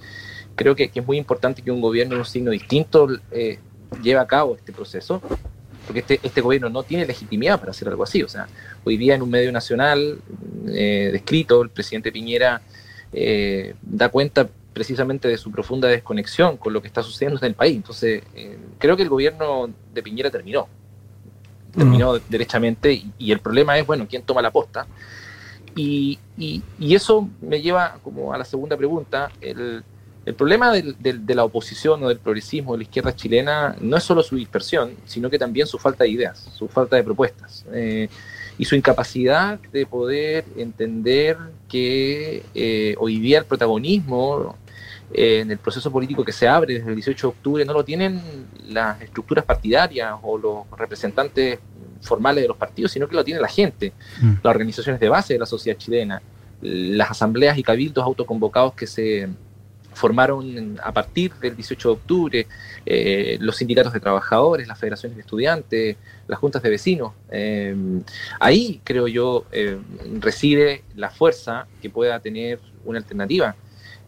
creo 0.55 0.75
que, 0.75 0.91
es 0.93 1.05
muy 1.07 1.17
importante 1.17 1.61
que 1.61 1.71
un 1.71 1.81
gobierno 1.81 2.15
de 2.15 2.19
un 2.19 2.25
signo 2.25 2.51
distinto 2.51 3.07
eh, 3.31 3.59
lleve 4.03 4.19
a 4.19 4.27
cabo 4.27 4.55
este 4.55 4.71
proceso 4.71 5.21
porque 5.85 5.99
este, 5.99 6.19
este 6.23 6.41
gobierno 6.41 6.69
no 6.69 6.83
tiene 6.83 7.05
legitimidad 7.05 7.59
para 7.59 7.71
hacer 7.71 7.87
algo 7.87 8.03
así. 8.03 8.23
O 8.23 8.27
sea, 8.27 8.47
hoy 8.83 8.97
día 8.97 9.15
en 9.15 9.21
un 9.21 9.29
medio 9.29 9.51
nacional 9.51 10.19
eh, 10.67 11.09
descrito, 11.11 11.61
el 11.61 11.69
presidente 11.69 12.11
Piñera 12.11 12.61
eh, 13.13 13.75
da 13.81 14.09
cuenta 14.09 14.47
precisamente 14.73 15.27
de 15.27 15.37
su 15.37 15.51
profunda 15.51 15.87
desconexión 15.87 16.57
con 16.57 16.73
lo 16.73 16.81
que 16.81 16.87
está 16.87 17.01
sucediendo 17.01 17.39
en 17.39 17.45
el 17.47 17.53
país. 17.55 17.75
Entonces, 17.75 18.23
eh, 18.35 18.57
creo 18.77 18.97
que 18.97 19.03
el 19.03 19.09
gobierno 19.09 19.69
de 19.93 20.03
Piñera 20.03 20.29
terminó. 20.29 20.67
Terminó 21.75 22.19
derechamente 22.29 23.03
y, 23.17 23.31
el 23.31 23.39
problema 23.39 23.77
es, 23.77 23.85
bueno, 23.85 24.07
¿quién 24.09 24.23
toma 24.23 24.41
la 24.41 24.49
posta? 24.49 24.87
Y, 25.75 26.17
y, 26.37 26.63
y, 26.79 26.95
eso 26.95 27.29
me 27.41 27.61
lleva 27.61 27.99
como 28.01 28.33
a 28.33 28.37
la 28.37 28.45
segunda 28.45 28.77
pregunta. 28.77 29.29
El, 29.41 29.83
el 30.25 30.33
problema 30.33 30.71
de 30.73 31.35
la 31.35 31.43
oposición 31.43 32.03
o 32.03 32.07
del 32.09 32.17
progresismo 32.17 32.71
de 32.71 32.79
la 32.79 32.83
izquierda 32.83 33.15
chilena 33.15 33.75
no 33.79 33.95
es 33.95 34.03
solo 34.03 34.23
su 34.23 34.35
dispersión, 34.35 34.91
sino 35.05 35.29
que 35.29 35.37
también 35.37 35.67
su 35.67 35.77
falta 35.77 36.03
de 36.03 36.09
ideas, 36.09 36.49
su 36.55 36.67
falta 36.67 36.95
de 36.95 37.03
propuestas 37.03 37.63
eh, 37.71 38.09
y 38.57 38.65
su 38.65 38.75
incapacidad 38.75 39.59
de 39.71 39.85
poder 39.85 40.45
entender 40.57 41.37
que 41.69 42.43
eh, 42.55 42.95
hoy 42.97 43.19
día 43.19 43.37
el 43.37 43.45
protagonismo 43.45 44.55
eh, 45.13 45.41
en 45.41 45.51
el 45.51 45.59
proceso 45.59 45.91
político 45.91 46.25
que 46.25 46.31
se 46.31 46.47
abre 46.47 46.73
desde 46.75 46.89
el 46.89 46.95
18 46.95 47.27
de 47.27 47.29
octubre 47.29 47.65
no 47.65 47.73
lo 47.73 47.85
tienen 47.85 48.19
las 48.69 48.99
estructuras 49.03 49.45
partidarias 49.45 50.15
o 50.23 50.39
los 50.39 50.79
representantes 50.79 51.59
formales 52.01 52.43
de 52.43 52.47
los 52.47 52.57
partidos, 52.57 52.91
sino 52.91 53.07
que 53.07 53.15
lo 53.15 53.23
tiene 53.23 53.39
la 53.39 53.47
gente, 53.47 53.93
mm. 54.21 54.33
las 54.41 54.51
organizaciones 54.51 54.99
de 54.99 55.07
base 55.07 55.33
de 55.33 55.39
la 55.39 55.45
sociedad 55.45 55.77
chilena, 55.77 56.19
las 56.61 57.11
asambleas 57.11 57.59
y 57.59 57.63
cabildos 57.63 58.03
autoconvocados 58.03 58.73
que 58.73 58.87
se 58.87 59.29
formaron 59.95 60.77
a 60.83 60.91
partir 60.91 61.33
del 61.35 61.55
18 61.55 61.87
de 61.87 61.93
octubre 61.93 62.47
eh, 62.85 63.37
los 63.39 63.55
sindicatos 63.55 63.93
de 63.93 63.99
trabajadores, 63.99 64.67
las 64.67 64.77
federaciones 64.77 65.15
de 65.15 65.21
estudiantes, 65.21 65.97
las 66.27 66.37
juntas 66.37 66.61
de 66.61 66.69
vecinos. 66.69 67.13
Eh, 67.31 67.75
ahí, 68.39 68.81
creo 68.83 69.07
yo, 69.07 69.45
eh, 69.51 69.79
reside 70.19 70.83
la 70.95 71.09
fuerza 71.09 71.67
que 71.81 71.89
pueda 71.89 72.19
tener 72.19 72.59
una 72.83 72.99
alternativa. 72.99 73.55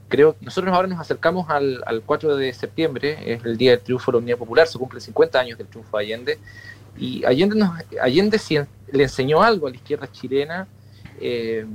Creo 0.10 0.38
que 0.38 0.46
nosotros 0.46 0.74
ahora 0.74 0.88
nos 0.88 1.00
acercamos 1.00 1.50
al, 1.50 1.84
4 2.06 2.36
de 2.36 2.54
septiembre, 2.54 3.34
es 3.34 3.44
el 3.44 3.58
día 3.58 3.72
del 3.72 3.82
triunfo 3.82 4.12
de 4.12 4.18
la 4.18 4.20
Unidad 4.20 4.38
Popular, 4.38 4.68
se 4.68 4.78
cumplen 4.78 5.02
50 5.02 5.40
años 5.40 5.58
del 5.58 5.68
triunfo 5.68 5.98
de 5.98 6.04
Allende, 6.04 6.40
y 6.98 7.24
Allende, 7.26 7.56
nos, 7.56 7.72
Allende 8.02 8.40
le 8.92 9.04
enseñó 9.04 9.42
algo 9.42 9.68
a 9.68 9.70
la 9.70 9.76
izquierda 9.76 10.10
chilena 10.12 10.68
eh, 11.20 11.66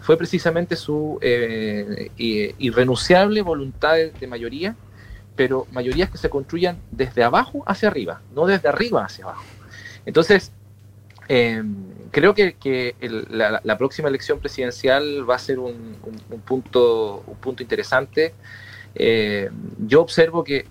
fue 0.00 0.16
precisamente 0.16 0.76
su 0.76 1.18
eh, 1.20 2.10
irrenunciable 2.16 3.42
voluntad 3.42 3.94
de, 3.96 4.26
mayoría, 4.26 4.76
pero 5.34 5.66
mayorías 5.72 6.10
que 6.10 6.18
se 6.18 6.30
construyan 6.30 6.78
desde 6.90 7.24
abajo 7.24 7.64
hacia 7.66 7.88
arriba, 7.88 8.20
no 8.34 8.46
desde 8.46 8.68
arriba 8.68 9.04
hacia 9.04 9.24
abajo. 9.24 9.44
Entonces, 10.06 10.52
eh, 11.28 11.62
creo 12.10 12.34
que, 12.34 12.94
la, 13.30 13.78
próxima 13.78 14.08
elección 14.08 14.38
presidencial 14.38 15.28
va 15.28 15.36
a 15.36 15.38
ser 15.38 15.58
un, 15.58 15.96
punto, 16.44 17.24
un 17.26 17.36
punto 17.36 17.62
interesante. 17.62 18.34
yo 19.78 20.00
observo 20.00 20.44
que, 20.44 20.66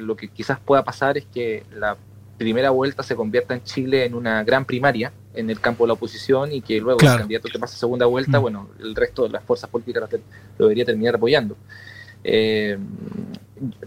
lo 0.00 0.16
que 0.16 0.28
quizás 0.28 0.58
pueda 0.58 0.82
pasar 0.82 1.18
es 1.18 1.26
que 1.26 1.64
la 1.72 1.96
primera 2.38 2.70
vuelta 2.70 3.02
se 3.02 3.14
convierta 3.14 3.54
en 3.54 3.62
Chile 3.62 4.04
en 4.04 4.14
una 4.14 4.42
gran 4.42 4.64
primaria 4.64 5.12
en 5.34 5.50
el 5.50 5.60
campo 5.60 5.84
de 5.84 5.88
la 5.88 5.92
oposición 5.94 6.52
y 6.52 6.60
que 6.60 6.80
luego 6.80 7.00
el 7.00 7.06
candidato 7.06 7.48
que 7.48 7.58
pase 7.58 7.76
segunda 7.76 8.06
vuelta, 8.06 8.38
mm. 8.38 8.42
bueno, 8.42 8.68
el 8.80 8.94
resto 8.94 9.24
de 9.24 9.30
las 9.30 9.44
fuerzas 9.44 9.70
políticas 9.70 10.08
lo 10.58 10.66
debería 10.66 10.84
terminar 10.84 11.16
apoyando. 11.16 11.56
Eh, 12.24 12.78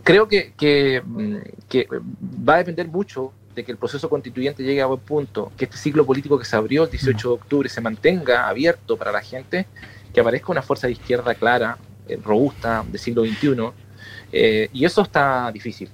creo 0.04 0.28
que, 0.28 0.54
que, 0.58 1.02
va 2.48 2.56
a 2.56 2.58
depender 2.58 2.88
mucho 2.88 3.34
de 3.56 3.66
que 3.66 3.72
el 3.72 3.78
proceso 3.78 4.10
constituyente 4.10 4.64
llegue 4.64 4.82
a 4.82 4.86
buen 4.86 5.00
punto, 5.02 5.52
que 5.58 5.66
este 5.66 5.78
ciclo 5.78 6.06
político 6.06 6.40
que 6.40 6.46
se 6.46 6.56
abrió 6.56 6.86
el 6.86 6.90
18 6.90 7.28
de 7.28 7.34
octubre 7.34 7.70
se 7.70 7.82
mantenga 7.82 8.48
abierto 8.48 8.98
para 8.98 9.12
la 9.12 9.22
gente, 9.22 9.68
que 10.14 10.22
aparezca 10.22 10.52
una 10.52 10.62
fuerza 10.62 10.88
de 10.88 10.94
izquierda 10.94 11.36
clara, 11.36 11.78
eh, 12.08 12.18
robusta, 12.24 12.86
del 12.90 13.00
siglo 13.00 13.26
XXI, 13.26 13.72
eh, 14.34 14.70
y 14.72 14.86
eso 14.86 15.02
está 15.02 15.52
difícil, 15.52 15.90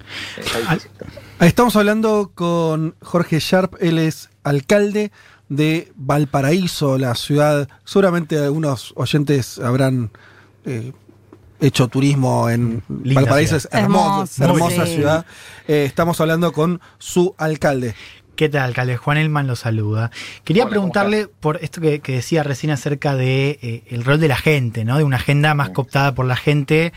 Estamos 1.40 1.74
hablando 1.74 2.30
con 2.34 2.94
Jorge 3.02 3.40
Sharp, 3.40 3.74
él 3.80 3.98
es 3.98 4.30
alcalde 4.44 5.10
de 5.48 5.92
Valparaíso, 5.96 6.98
la 6.98 7.14
ciudad, 7.14 7.68
seguramente 7.84 8.38
algunos 8.38 8.92
oyentes 8.96 9.58
habrán 9.58 10.10
eh, 10.64 10.92
hecho 11.60 11.88
turismo 11.88 12.50
en 12.50 12.82
Valparaíso, 12.88 13.56
es 13.56 13.68
hermosa, 13.72 14.44
hermosa 14.44 14.86
ciudad. 14.86 15.26
Eh, 15.66 15.84
estamos 15.86 16.20
hablando 16.20 16.52
con 16.52 16.80
su 16.98 17.34
alcalde. 17.38 17.94
¿Qué 18.36 18.48
tal, 18.48 18.62
alcalde? 18.62 18.96
Juan 18.96 19.18
Elman 19.18 19.48
lo 19.48 19.56
saluda. 19.56 20.12
Quería 20.44 20.68
preguntarle 20.68 21.26
por 21.26 21.56
esto 21.56 21.80
que, 21.80 22.00
decía 22.00 22.44
recién 22.44 22.70
acerca 22.70 23.16
de 23.16 23.58
eh, 23.60 23.82
el 23.88 24.04
rol 24.04 24.20
de 24.20 24.28
la 24.28 24.36
gente, 24.36 24.84
¿no? 24.84 24.96
De 24.96 25.02
una 25.02 25.16
agenda 25.16 25.54
más 25.54 25.70
cooptada 25.70 26.14
por 26.14 26.24
la 26.24 26.36
gente 26.36 26.92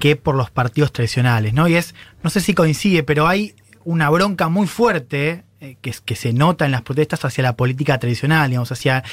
que 0.00 0.16
por 0.16 0.34
los 0.34 0.50
partidos 0.50 0.90
tradicionales, 0.90 1.54
¿no? 1.54 1.68
Y 1.68 1.76
es, 1.76 1.94
no 2.24 2.30
sé 2.30 2.40
si 2.40 2.52
coincide, 2.52 3.04
pero 3.04 3.28
hay 3.28 3.54
una 3.84 4.10
bronca 4.10 4.48
muy 4.48 4.66
fuerte 4.66 5.44
que, 5.80 5.94
que, 6.04 6.16
se 6.16 6.32
nota 6.32 6.64
en 6.64 6.72
las 6.72 6.82
protestas 6.82 7.24
hacia 7.24 7.42
la 7.42 7.56
política 7.56 7.98
tradicional, 7.98 8.50
digamos, 8.50 8.72
hacia 8.72 9.04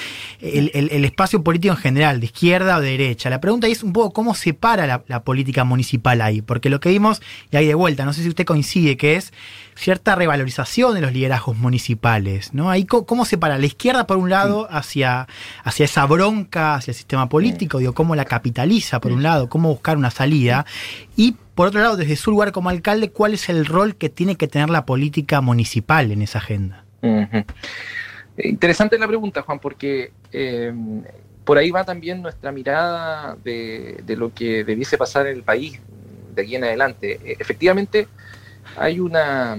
el, 0.41 1.05
espacio 1.05 1.43
político 1.43 1.75
en 1.75 1.79
general, 1.79 2.19
de 2.19 2.25
izquierda 2.25 2.77
o 2.77 2.81
de 2.81 2.91
derecha. 2.91 3.29
La 3.29 3.39
pregunta 3.39 3.67
es 3.67 3.83
un 3.83 3.93
poco 3.93 4.11
cómo 4.11 4.33
se 4.33 4.53
para 4.53 4.87
la, 4.87 5.23
política 5.23 5.63
municipal 5.63 6.21
ahí, 6.21 6.41
porque 6.41 6.69
lo 6.69 6.79
que 6.79 6.89
vimos, 6.89 7.21
y 7.51 7.57
ahí 7.57 7.67
de 7.67 7.75
vuelta, 7.75 8.03
no 8.03 8.13
sé 8.13 8.23
si 8.23 8.29
usted 8.29 8.45
coincide, 8.45 8.97
que 8.97 9.15
es 9.15 9.31
cierta 9.75 10.15
revalorización 10.15 10.95
de 10.95 11.01
los 11.01 11.13
liderazgos 11.13 11.55
municipales, 11.57 12.53
¿no? 12.53 12.69
Ahí 12.69 12.85
cómo 12.85 13.25
se 13.25 13.37
para 13.37 13.57
la 13.57 13.65
izquierda 13.65 14.07
por 14.07 14.17
un 14.17 14.29
lado 14.29 14.67
hacia, 14.71 15.27
hacia 15.63 15.85
esa 15.85 16.05
bronca, 16.05 16.75
hacia 16.75 16.91
el 16.91 16.97
sistema 16.97 17.29
político, 17.29 17.77
digo, 17.77 17.93
cómo 17.93 18.15
la 18.15 18.25
capitaliza 18.25 18.99
por 18.99 19.11
un 19.11 19.23
lado, 19.23 19.49
cómo 19.49 19.69
buscar 19.69 19.97
una 19.97 20.09
salida, 20.09 20.65
y 21.15 21.35
por 21.59 21.67
otro 21.67 21.81
lado, 21.81 21.97
desde 21.97 22.15
su 22.15 22.31
lugar 22.31 22.53
como 22.53 22.69
alcalde, 22.69 23.11
¿cuál 23.11 23.33
es 23.33 23.49
el 23.49 23.65
rol 23.65 23.97
que 23.97 24.07
tiene 24.07 24.37
que 24.37 24.47
tener 24.47 24.69
la 24.69 24.85
política 24.85 25.41
municipal 25.41 26.09
en 26.09 26.21
esa 26.21 26.37
agenda? 26.37 26.85
Interesante 28.37 28.97
la 28.97 29.05
pregunta, 29.09 29.41
Juan, 29.41 29.59
porque 29.59 30.13
eh, 30.31 30.73
por 31.43 31.57
ahí 31.57 31.69
va 31.69 31.83
también 31.83 32.21
nuestra 32.21 32.53
mirada 32.53 33.35
de, 33.43 34.01
lo 34.07 34.33
que 34.33 34.63
debiese 34.63 34.97
pasar 34.97 35.27
en 35.27 35.35
el 35.35 35.43
país 35.43 35.81
de 36.33 36.43
aquí 36.43 36.55
en 36.55 36.63
adelante. 36.63 37.19
E, 37.25 37.35
efectivamente, 37.37 38.07
hay 38.77 39.01
una 39.01 39.57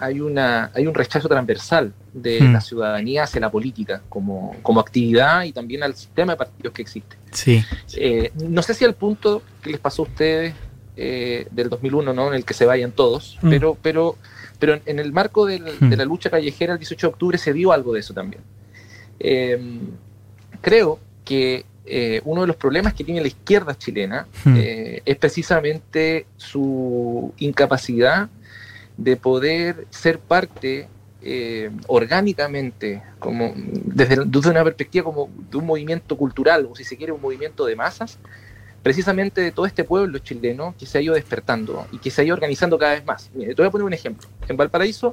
hay 0.00 0.20
una 0.20 0.72
hay 0.74 0.88
un 0.88 0.94
rechazo 0.94 1.28
transversal 1.28 1.94
de 2.12 2.40
Mm. 2.40 2.52
la 2.52 2.60
ciudadanía 2.60 3.22
hacia 3.22 3.40
la 3.40 3.50
política 3.50 4.02
como, 4.08 4.56
como 4.60 4.80
actividad 4.80 5.44
y 5.44 5.52
también 5.52 5.84
al 5.84 5.94
sistema 5.94 6.32
de 6.32 6.36
partidos 6.36 6.74
que 6.74 6.82
existe. 6.82 7.16
Sí. 7.30 7.64
Eh, 7.94 8.32
no 8.34 8.60
sé 8.62 8.74
si 8.74 8.84
al 8.84 8.94
punto 8.94 9.42
que 9.62 9.70
les 9.70 9.78
pasó 9.78 10.02
a 10.02 10.06
ustedes 10.06 10.54
eh, 10.96 11.46
del 11.50 11.68
2001, 11.68 12.12
¿no? 12.14 12.28
En 12.28 12.34
el 12.34 12.44
que 12.44 12.54
se 12.54 12.64
vayan 12.66 12.92
todos, 12.92 13.38
Mm. 13.42 13.50
pero, 13.50 13.76
pero, 13.82 14.16
pero 14.58 14.80
en- 14.86 14.98
el 14.98 15.12
marco 15.12 15.44
del- 15.46 15.64
Mm. 15.80 15.90
de 15.90 15.96
la 15.96 16.04
lucha 16.04 16.30
callejera 16.30 16.72
el 16.74 16.78
18 16.78 17.06
de 17.08 17.12
octubre 17.12 17.38
se 17.38 17.52
vio 17.52 17.72
algo 17.72 17.92
de 17.92 18.00
eso 18.00 18.14
también. 18.14 18.42
Eh, 19.20 19.58
creo 20.60 20.98
que 21.24 21.64
eh, 21.88 22.20
uno 22.24 22.40
de 22.40 22.48
los 22.48 22.56
problemas 22.56 22.94
que 22.94 23.04
tiene 23.04 23.20
la 23.20 23.28
izquierda 23.28 23.76
chilena 23.78 24.26
Mm. 24.44 24.56
es 25.04 25.16
precisamente 25.18 26.26
su 26.36 27.32
incapacidad 27.38 28.28
de 28.96 29.16
poder 29.16 29.86
ser 29.90 30.18
parte 30.18 30.88
eh, 31.28 31.70
orgánicamente, 31.88 33.02
como 33.18 33.52
desde, 33.56 34.24
desde 34.26 34.50
una 34.50 34.62
perspectiva 34.62 35.04
como 35.04 35.28
de 35.50 35.56
un 35.56 35.66
movimiento 35.66 36.16
cultural, 36.16 36.68
o 36.70 36.76
si 36.76 36.84
se 36.84 36.96
quiere 36.96 37.12
un 37.12 37.20
movimiento 37.20 37.66
de 37.66 37.74
masas, 37.74 38.18
precisamente 38.86 39.40
de 39.40 39.50
todo 39.50 39.66
este 39.66 39.82
pueblo 39.82 40.16
chileno 40.20 40.72
que 40.78 40.86
se 40.86 40.96
ha 40.96 41.00
ido 41.00 41.14
despertando 41.14 41.88
y 41.90 41.98
que 41.98 42.08
se 42.08 42.20
ha 42.20 42.24
ido 42.24 42.34
organizando 42.34 42.78
cada 42.78 42.92
vez 42.92 43.04
más. 43.04 43.32
Mire, 43.34 43.52
te 43.52 43.60
voy 43.60 43.66
a 43.66 43.70
poner 43.72 43.84
un 43.84 43.92
ejemplo. 43.92 44.28
En 44.46 44.56
Valparaíso, 44.56 45.12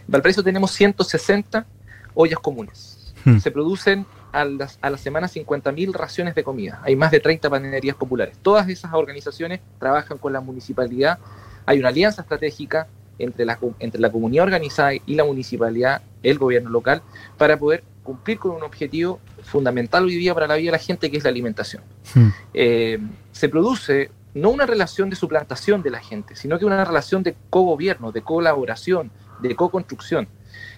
en 0.00 0.08
Valparaíso 0.08 0.42
tenemos 0.42 0.70
160 0.72 1.64
ollas 2.12 2.38
comunes. 2.38 3.14
Hmm. 3.24 3.38
Se 3.38 3.50
producen 3.50 4.04
a, 4.30 4.44
las, 4.44 4.78
a 4.82 4.90
la 4.90 4.98
semana 4.98 5.26
50.000 5.26 5.90
raciones 5.94 6.34
de 6.34 6.44
comida. 6.44 6.82
Hay 6.84 6.96
más 6.96 7.10
de 7.10 7.20
30 7.20 7.48
panaderías 7.48 7.96
populares. 7.96 8.36
Todas 8.42 8.68
esas 8.68 8.92
organizaciones 8.92 9.60
trabajan 9.78 10.18
con 10.18 10.34
la 10.34 10.42
municipalidad. 10.42 11.18
Hay 11.64 11.78
una 11.78 11.88
alianza 11.88 12.20
estratégica 12.20 12.88
entre 13.18 13.46
la, 13.46 13.58
entre 13.78 14.02
la 14.02 14.12
comunidad 14.12 14.44
organizada 14.44 14.92
y 14.92 15.14
la 15.14 15.24
municipalidad, 15.24 16.02
el 16.22 16.36
gobierno 16.36 16.68
local, 16.68 17.00
para 17.38 17.58
poder 17.58 17.84
cumplir 18.10 18.38
con 18.38 18.50
un 18.52 18.62
objetivo 18.62 19.20
fundamental 19.42 20.04
hoy 20.04 20.16
día 20.16 20.34
para 20.34 20.46
la 20.46 20.56
vida 20.56 20.68
de 20.72 20.78
la 20.78 20.84
gente, 20.88 21.10
que 21.10 21.16
es 21.18 21.24
la 21.24 21.30
alimentación. 21.30 21.82
Mm. 22.14 22.28
Eh, 22.54 22.98
se 23.32 23.48
produce 23.48 24.10
no 24.34 24.50
una 24.50 24.66
relación 24.66 25.10
de 25.10 25.16
suplantación 25.16 25.82
de 25.82 25.90
la 25.90 26.00
gente, 26.00 26.34
sino 26.36 26.58
que 26.58 26.64
una 26.64 26.84
relación 26.84 27.22
de 27.22 27.34
cogobierno, 27.50 28.12
de 28.12 28.22
colaboración, 28.22 29.10
de 29.42 29.54
co-construcción, 29.56 30.28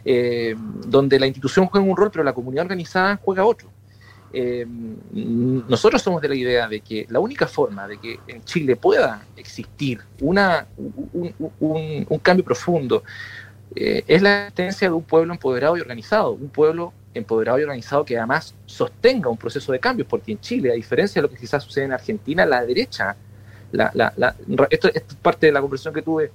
eh, 0.04 0.54
donde 0.86 1.18
la 1.18 1.26
institución 1.26 1.66
juega 1.66 1.86
un 1.86 1.96
rol, 1.96 2.10
pero 2.10 2.24
la 2.24 2.32
comunidad 2.32 2.64
organizada 2.64 3.18
juega 3.24 3.44
otro. 3.44 3.68
Eh, 4.34 4.66
nosotros 5.12 6.00
somos 6.00 6.22
de 6.22 6.28
la 6.28 6.34
idea 6.34 6.66
de 6.66 6.80
que 6.80 7.06
la 7.10 7.20
única 7.20 7.46
forma 7.46 7.86
de 7.86 7.98
que 7.98 8.18
en 8.28 8.42
Chile 8.44 8.76
pueda 8.76 9.22
existir 9.36 10.00
una, 10.20 10.66
un, 11.12 11.34
un- 11.60 12.06
un 12.08 12.18
cambio 12.20 12.44
profundo 12.44 13.02
eh, 13.74 14.02
es 14.06 14.20
la 14.22 14.32
existencia 14.48 14.88
de 14.88 14.94
un 14.94 15.02
pueblo 15.02 15.32
empoderado 15.34 15.76
y 15.76 15.80
organizado, 15.80 16.32
un 16.32 16.48
pueblo 16.48 16.92
empoderado 17.14 17.58
y 17.58 17.62
organizado 17.62 18.04
que 18.04 18.16
además 18.16 18.54
sostenga 18.66 19.28
un 19.28 19.36
proceso 19.36 19.72
de 19.72 19.78
cambios, 19.80 20.08
porque 20.08 20.32
en 20.32 20.40
Chile, 20.40 20.70
a 20.70 20.74
diferencia 20.74 21.20
de 21.20 21.28
lo 21.28 21.32
que 21.32 21.38
quizás 21.40 21.62
sucede 21.62 21.84
en 21.84 21.92
Argentina, 21.92 22.46
la 22.46 22.64
derecha, 22.64 23.14
la, 23.72 23.90
la- 23.94 24.12
la- 24.16 24.34
esto, 24.70 24.88
esto 24.88 25.14
es 25.14 25.14
parte 25.20 25.46
de 25.46 25.52
la 25.52 25.60
conversación 25.60 25.92
que 25.94 26.02
tuve 26.02 26.30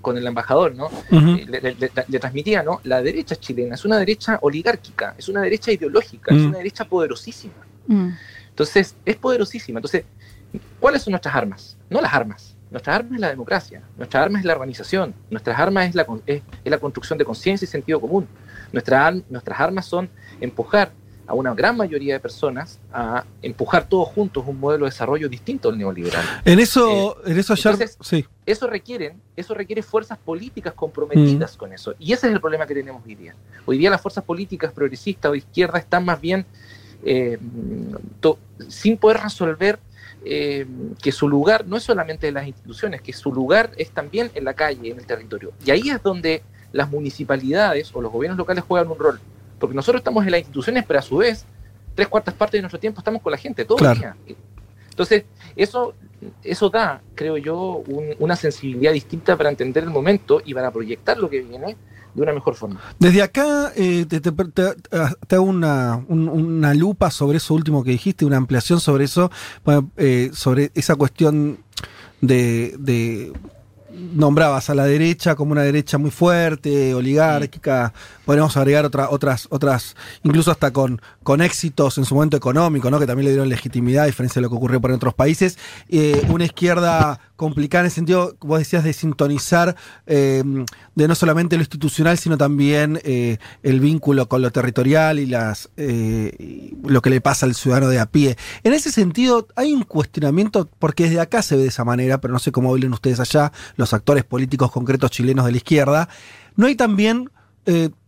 con 0.00 0.16
el 0.18 0.26
embajador, 0.26 0.74
¿no? 0.74 0.90
Eh, 1.10 1.46
le, 1.48 1.60
le- 1.60 1.74
le- 1.78 1.90
le 2.08 2.18
transmitía, 2.18 2.62
¿no? 2.62 2.80
La 2.84 3.00
derecha 3.02 3.36
chilena 3.36 3.74
es 3.76 3.84
una 3.84 3.98
derecha 3.98 4.38
oligárquica, 4.42 5.14
es 5.16 5.28
una 5.28 5.40
derecha 5.42 5.70
ideológica, 5.70 6.34
es 6.34 6.40
Mm. 6.42 6.46
una 6.48 6.58
derecha 6.58 6.84
poderosísima. 6.84 7.54
Mm. 7.86 8.08
Entonces, 8.50 8.96
es 9.04 9.16
poderosísima. 9.16 9.78
Entonces, 9.78 10.04
¿cuáles 10.80 11.02
son 11.02 11.12
nuestras 11.12 11.34
armas? 11.34 11.76
No 11.88 12.00
las 12.00 12.12
armas. 12.12 12.54
Nuestras 12.70 12.96
armas 12.96 13.12
es 13.14 13.20
la 13.20 13.28
democracia, 13.28 13.82
nuestras 13.98 14.24
armas 14.24 14.40
es 14.40 14.46
la 14.46 14.54
organización, 14.54 15.14
nuestras 15.30 15.58
armas 15.58 15.88
es 15.90 15.94
la, 15.94 16.04
con- 16.04 16.22
es, 16.26 16.42
es 16.64 16.70
la 16.70 16.78
construcción 16.78 17.18
de 17.18 17.24
conciencia 17.26 17.64
y 17.66 17.68
sentido 17.68 18.00
común. 18.00 18.26
Nuestra 18.72 19.10
nuestras 19.28 19.60
armas 19.60 19.86
son 19.86 20.08
empujar 20.40 20.92
a 21.26 21.34
una 21.34 21.54
gran 21.54 21.76
mayoría 21.76 22.14
de 22.14 22.20
personas 22.20 22.80
a 22.92 23.24
empujar 23.42 23.88
todos 23.88 24.08
juntos 24.08 24.44
un 24.46 24.58
modelo 24.58 24.84
de 24.86 24.90
desarrollo 24.90 25.28
distinto 25.28 25.68
al 25.68 25.78
neoliberal. 25.78 26.24
En 26.44 26.58
eso, 26.58 27.16
en 27.24 27.38
eso 27.38 27.52
sí. 27.54 27.62
Eso 28.44 28.66
requieren, 28.66 29.20
eso 29.36 29.54
requiere 29.54 29.82
fuerzas 29.82 30.18
políticas 30.18 30.72
comprometidas 30.74 31.56
con 31.56 31.72
eso. 31.72 31.94
Y 32.00 32.12
ese 32.12 32.26
es 32.26 32.32
el 32.32 32.40
problema 32.40 32.66
que 32.66 32.74
tenemos 32.74 33.02
hoy 33.06 33.14
día. 33.14 33.34
Hoy 33.66 33.78
día 33.78 33.88
las 33.88 34.00
fuerzas 34.00 34.24
políticas 34.24 34.72
progresistas 34.72 35.28
o 35.28 35.32
de 35.32 35.38
izquierda 35.38 35.78
están 35.78 36.04
más 36.04 36.20
bien 36.20 36.44
eh, 37.04 37.38
to- 38.20 38.38
sin 38.68 38.96
poder 38.96 39.20
resolver 39.22 39.78
eh, 40.24 40.66
que 41.00 41.10
su 41.12 41.28
lugar 41.28 41.66
no 41.66 41.76
es 41.76 41.82
solamente 41.84 42.28
en 42.28 42.34
las 42.34 42.46
instituciones, 42.46 43.00
que 43.00 43.12
su 43.12 43.32
lugar 43.32 43.70
es 43.76 43.90
también 43.90 44.30
en 44.34 44.44
la 44.44 44.54
calle, 44.54 44.90
en 44.90 44.98
el 44.98 45.06
territorio. 45.06 45.52
Y 45.64 45.70
ahí 45.70 45.88
es 45.90 46.02
donde 46.02 46.42
las 46.72 46.90
municipalidades 46.90 47.90
o 47.94 48.00
los 48.00 48.10
gobiernos 48.12 48.38
locales 48.38 48.64
juegan 48.66 48.90
un 48.90 48.98
rol. 48.98 49.20
Porque 49.58 49.74
nosotros 49.76 50.00
estamos 50.00 50.24
en 50.24 50.30
las 50.32 50.40
instituciones, 50.40 50.84
pero 50.86 50.98
a 50.98 51.02
su 51.02 51.18
vez, 51.18 51.44
tres 51.94 52.08
cuartas 52.08 52.34
partes 52.34 52.58
de 52.58 52.62
nuestro 52.62 52.80
tiempo 52.80 53.00
estamos 53.00 53.22
con 53.22 53.30
la 53.32 53.38
gente, 53.38 53.64
todo 53.64 53.78
Claro. 53.78 53.92
el 53.94 53.98
día. 54.00 54.16
Entonces, 54.90 55.24
eso, 55.56 55.94
eso 56.42 56.68
da, 56.70 57.00
creo 57.14 57.36
yo, 57.36 57.82
un- 57.86 58.14
una 58.18 58.36
sensibilidad 58.36 58.92
distinta 58.92 59.36
para 59.36 59.48
entender 59.50 59.84
el 59.84 59.90
momento 59.90 60.42
y 60.44 60.52
para 60.54 60.70
proyectar 60.70 61.16
lo 61.18 61.30
que 61.30 61.40
viene 61.40 61.76
de 62.14 62.22
una 62.22 62.32
mejor 62.32 62.54
forma. 62.56 62.78
Desde 62.98 63.22
acá 63.22 63.72
eh, 63.74 64.04
te, 64.06 64.20
te- 64.20 64.30
te- 64.32 64.74
te 65.26 65.34
hago 65.34 65.44
una, 65.44 66.04
un- 66.08 66.28
una 66.28 66.74
lupa 66.74 67.10
sobre 67.10 67.38
eso 67.38 67.54
último 67.54 67.82
que 67.82 67.92
dijiste, 67.92 68.24
una 68.26 68.36
ampliación 68.36 68.80
sobre 68.80 69.04
eso, 69.04 69.30
eh, 69.96 70.30
sobre 70.34 70.70
esa 70.74 70.94
cuestión 70.96 71.58
de, 72.20 72.74
de- 72.78 73.32
nombrabas 73.92 74.70
a 74.70 74.74
la 74.74 74.84
derecha 74.84 75.34
como 75.34 75.52
una 75.52 75.62
derecha 75.62 75.98
muy 75.98 76.10
fuerte, 76.10 76.94
oligárquica, 76.94 77.92
podríamos 78.24 78.56
agregar 78.56 78.84
otra, 78.84 79.10
otras, 79.10 79.46
otras, 79.50 79.96
incluso 80.22 80.50
hasta 80.50 80.72
con, 80.72 81.00
con 81.22 81.40
éxitos 81.40 81.98
en 81.98 82.04
su 82.04 82.14
momento 82.14 82.36
económico, 82.36 82.90
¿no? 82.90 82.98
que 82.98 83.06
también 83.06 83.26
le 83.26 83.30
dieron 83.30 83.48
legitimidad, 83.48 84.04
a 84.04 84.06
diferencia 84.06 84.40
de 84.40 84.42
lo 84.44 84.50
que 84.50 84.56
ocurrió 84.56 84.80
por 84.80 84.90
en 84.90 84.96
otros 84.96 85.14
países, 85.14 85.58
Eh, 85.88 86.22
una 86.28 86.44
izquierda 86.44 87.20
complicada 87.42 87.80
en 87.80 87.86
el 87.86 87.90
sentido, 87.90 88.36
vos 88.40 88.60
decías, 88.60 88.84
de 88.84 88.92
sintonizar 88.92 89.74
eh, 90.06 90.44
de 90.94 91.08
no 91.08 91.16
solamente 91.16 91.56
lo 91.56 91.62
institucional, 91.62 92.16
sino 92.16 92.38
también 92.38 93.00
eh, 93.02 93.38
el 93.64 93.80
vínculo 93.80 94.28
con 94.28 94.42
lo 94.42 94.52
territorial 94.52 95.18
y 95.18 95.26
las 95.26 95.68
eh, 95.76 96.72
lo 96.84 97.02
que 97.02 97.10
le 97.10 97.20
pasa 97.20 97.44
al 97.44 97.56
ciudadano 97.56 97.88
de 97.88 97.98
a 97.98 98.06
pie. 98.06 98.36
En 98.62 98.74
ese 98.74 98.92
sentido, 98.92 99.48
hay 99.56 99.72
un 99.72 99.82
cuestionamiento, 99.82 100.70
porque 100.78 101.02
desde 101.02 101.18
acá 101.18 101.42
se 101.42 101.56
ve 101.56 101.62
de 101.62 101.68
esa 101.68 101.84
manera, 101.84 102.20
pero 102.20 102.32
no 102.32 102.38
sé 102.38 102.52
cómo 102.52 102.70
hablen 102.70 102.92
ustedes 102.92 103.18
allá, 103.18 103.50
los 103.74 103.92
actores 103.92 104.22
políticos 104.22 104.70
concretos 104.70 105.10
chilenos 105.10 105.44
de 105.44 105.50
la 105.50 105.56
izquierda. 105.56 106.08
No 106.54 106.68
hay 106.68 106.76
también 106.76 107.28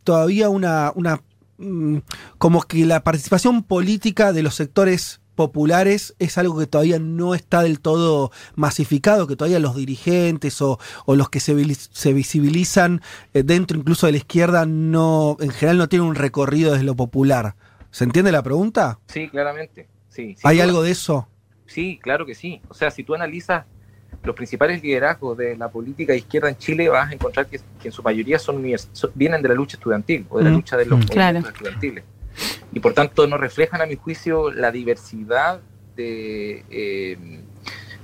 todavía 0.04 0.48
una, 0.48 0.92
una 0.94 1.22
mm, 1.58 1.96
como 2.38 2.62
que 2.62 2.86
la 2.86 3.02
participación 3.02 3.64
política 3.64 4.32
de 4.32 4.44
los 4.44 4.54
sectores 4.54 5.20
populares 5.34 6.14
es 6.18 6.38
algo 6.38 6.58
que 6.58 6.66
todavía 6.66 6.98
no 6.98 7.34
está 7.34 7.62
del 7.62 7.80
todo 7.80 8.30
masificado, 8.54 9.26
que 9.26 9.36
todavía 9.36 9.58
los 9.58 9.76
dirigentes 9.76 10.60
o, 10.62 10.78
o 11.06 11.16
los 11.16 11.28
que 11.28 11.40
se, 11.40 11.54
se 11.74 12.12
visibilizan 12.12 13.02
eh, 13.34 13.42
dentro 13.42 13.76
incluso 13.78 14.06
de 14.06 14.12
la 14.12 14.18
izquierda 14.18 14.64
no, 14.66 15.36
en 15.40 15.50
general 15.50 15.78
no 15.78 15.88
tienen 15.88 16.08
un 16.08 16.14
recorrido 16.14 16.72
desde 16.72 16.84
lo 16.84 16.94
popular. 16.96 17.54
¿Se 17.90 18.04
entiende 18.04 18.32
la 18.32 18.42
pregunta? 18.42 18.98
Sí, 19.06 19.28
claramente. 19.28 19.88
Sí, 20.08 20.36
¿Hay 20.44 20.60
algo 20.60 20.82
de 20.82 20.90
eso? 20.92 21.28
Sí, 21.66 21.98
claro 22.02 22.24
que 22.26 22.34
sí. 22.34 22.60
O 22.68 22.74
sea, 22.74 22.90
si 22.90 23.02
tú 23.04 23.14
analizas 23.14 23.64
los 24.22 24.34
principales 24.34 24.82
liderazgos 24.82 25.36
de 25.36 25.56
la 25.56 25.68
política 25.70 26.12
de 26.12 26.20
izquierda 26.20 26.48
en 26.48 26.56
Chile, 26.56 26.88
vas 26.88 27.10
a 27.10 27.12
encontrar 27.14 27.46
que, 27.46 27.58
que 27.80 27.88
en 27.88 27.92
su 27.92 28.02
mayoría 28.02 28.38
son, 28.38 28.62
vienen 29.14 29.42
de 29.42 29.48
la 29.48 29.54
lucha 29.54 29.76
estudiantil 29.76 30.24
o 30.30 30.38
de 30.38 30.44
la 30.44 30.50
Mm. 30.50 30.54
lucha 30.54 30.76
de 30.76 30.86
los 30.86 30.98
Mm. 31.00 31.02
Claro. 31.08 31.38
estudiantiles. 31.40 32.04
Y 32.72 32.80
por 32.80 32.94
tanto 32.94 33.26
no 33.26 33.38
reflejan, 33.38 33.80
a 33.80 33.86
mi 33.86 33.96
juicio, 33.96 34.50
la 34.50 34.70
diversidad 34.70 35.60
de, 35.96 36.64
eh, 36.70 37.18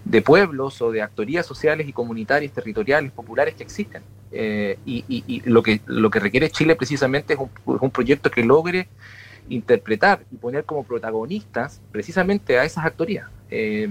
de 0.04 0.22
pueblos 0.22 0.80
o 0.82 0.90
de 0.90 1.02
actorías 1.02 1.46
sociales 1.46 1.88
y 1.88 1.92
comunitarias, 1.92 2.52
territoriales, 2.52 3.12
populares 3.12 3.54
que 3.54 3.62
existen. 3.62 4.02
Eh, 4.32 4.78
y 4.86 5.42
lo, 5.44 5.62
que, 5.62 5.80
lo 5.86 6.10
que 6.10 6.20
requiere 6.20 6.50
Chile 6.50 6.76
precisamente 6.76 7.34
es 7.34 7.38
un, 7.64 7.90
proyecto 7.90 8.30
que 8.30 8.44
logre 8.44 8.88
interpretar 9.48 10.24
y 10.30 10.36
poner 10.36 10.64
como 10.64 10.84
protagonistas 10.84 11.80
precisamente 11.90 12.58
a 12.58 12.64
esas 12.64 12.84
actorías. 12.84 13.28
Eh, 13.50 13.88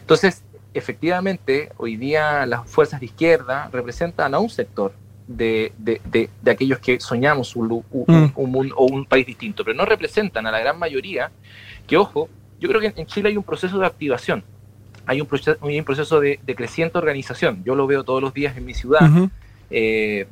entonces, 0.00 0.42
efectivamente, 0.74 1.72
hoy 1.78 1.96
día 1.96 2.44
las 2.46 2.68
fuerzas 2.68 3.00
de 3.00 3.06
izquierda 3.06 3.70
representan 3.72 4.34
a 4.34 4.38
un 4.38 4.50
sector 4.50 4.92
de, 5.26 5.72
de- 5.78 6.00
de- 6.04 6.28
de 6.42 6.50
aquellos 6.50 6.78
que 6.80 7.00
soñamos 7.00 7.56
un, 7.56 7.82
un- 7.90 8.04
Mm. 8.06 8.32
un 8.34 8.50
mundo 8.50 8.74
o 8.76 8.84
un 8.86 9.04
país 9.06 9.26
distinto, 9.26 9.64
pero 9.64 9.76
no 9.76 9.84
representan 9.84 10.46
a 10.46 10.50
la 10.50 10.58
gran 10.60 10.78
mayoría 10.78 11.30
que, 11.86 11.96
ojo, 11.96 12.28
yo 12.60 12.68
creo 12.68 12.80
que 12.80 12.92
en 13.00 13.06
Chile 13.06 13.28
hay 13.30 13.36
un 13.36 13.42
proceso 13.42 13.78
de 13.78 13.86
activación, 13.86 14.42
hay 15.06 15.20
un 15.20 15.26
proceso, 15.26 15.56
hay 15.62 15.78
un 15.78 15.84
proceso 15.84 16.20
de, 16.20 16.38
creciente 16.54 16.98
organización, 16.98 17.62
yo 17.64 17.74
lo 17.74 17.86
veo 17.86 18.04
todos 18.04 18.22
los 18.22 18.32
días 18.34 18.56
en 18.56 18.64
mi 18.64 18.74
ciudad, 18.74 19.00
eh, 19.70 20.26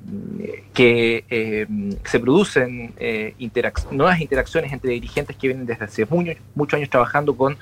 que 0.75 1.25
eh, 1.31 1.67
se 2.05 2.21
producen 2.21 2.93
eh, 2.99 3.35
interac- 3.41 3.91
nuevas 3.91 4.21
interacciones 4.21 4.73
entre 4.73 4.93
dirigentes 4.93 5.37
que 5.37 5.49
vienen 5.49 5.67
desde 5.67 5.85
hace 5.85 6.07
muchos 6.55 6.77
años 6.77 6.91
trabajando 6.91 7.35
con 7.37 7.57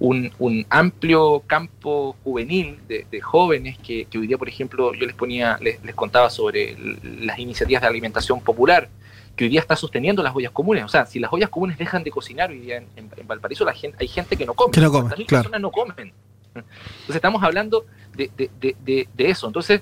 un, 0.00 0.66
amplio 0.70 1.42
campo 1.46 2.16
juvenil 2.22 2.78
de, 2.88 3.20
jóvenes 3.20 3.78
que, 3.78 4.06
hoy 4.14 4.26
día, 4.26 4.38
por 4.38 4.48
ejemplo, 4.48 4.94
yo 4.94 5.06
les 5.06 5.14
ponía, 5.14 5.58
les, 5.60 5.78
contaba 5.94 6.30
sobre 6.30 6.76
las 7.02 7.38
iniciativas 7.38 7.82
de 7.82 7.88
alimentación 7.88 8.40
popular, 8.40 8.88
que 9.36 9.44
hoy 9.44 9.50
día 9.50 9.60
está 9.60 9.76
sosteniendo 9.76 10.22
las 10.22 10.34
ollas 10.34 10.52
comunes. 10.52 10.84
O 10.84 10.88
sea, 10.88 11.06
si 11.06 11.18
las 11.18 11.32
ollas 11.32 11.48
comunes 11.48 11.78
dejan 11.78 12.02
de 12.04 12.10
cocinar 12.10 12.50
hoy 12.50 12.60
día 12.60 12.82
en, 12.96 13.10
Valparaíso, 13.26 13.64
la 13.64 13.74
gente, 13.74 13.98
hay 14.00 14.08
gente 14.08 14.36
que 14.36 14.46
no 14.46 14.54
come. 14.54 14.72
Que 14.72 14.80
no 14.80 14.90
come, 14.90 15.10
Las 15.10 15.26
personas 15.26 15.60
no 15.60 15.70
comen. 15.70 16.12
Entonces 16.54 17.16
estamos 17.16 17.42
hablando 17.42 17.86
de, 18.14 18.30
de, 18.36 19.30
eso. 19.30 19.46
Entonces, 19.46 19.80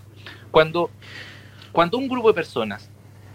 cuando, 0.51 0.91
cuando 1.73 1.97
un 1.99 2.09
grupo 2.09 2.29
de 2.29 2.35
personas 2.35 2.91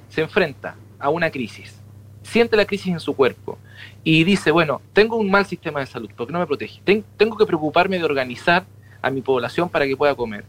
se 0.10 0.22
enfrenta 0.22 0.76
a 1.00 1.10
una 1.10 1.32
crisis, 1.32 1.80
siente 2.22 2.56
la 2.56 2.65
crisis 2.65 2.94
en 2.94 3.00
su 3.00 3.15
cuerpo 3.15 3.58
y 4.03 4.23
dice, 4.23 4.51
bueno, 4.51 4.81
tengo 4.93 5.17
un 5.17 5.29
mal 5.29 5.45
sistema 5.45 5.79
de 5.79 5.85
salud 5.85 6.09
porque 6.15 6.33
no 6.33 6.39
me 6.39 6.47
protege, 6.47 6.81
tengo 7.17 7.37
que 7.37 7.45
preocuparme 7.45 7.97
de 7.97 8.03
organizar 8.03 8.65
a 9.01 9.09
mi 9.09 9.21
población 9.21 9.69
para 9.69 9.85
que 9.85 9.95
pueda 9.97 10.15
comer. 10.15 10.43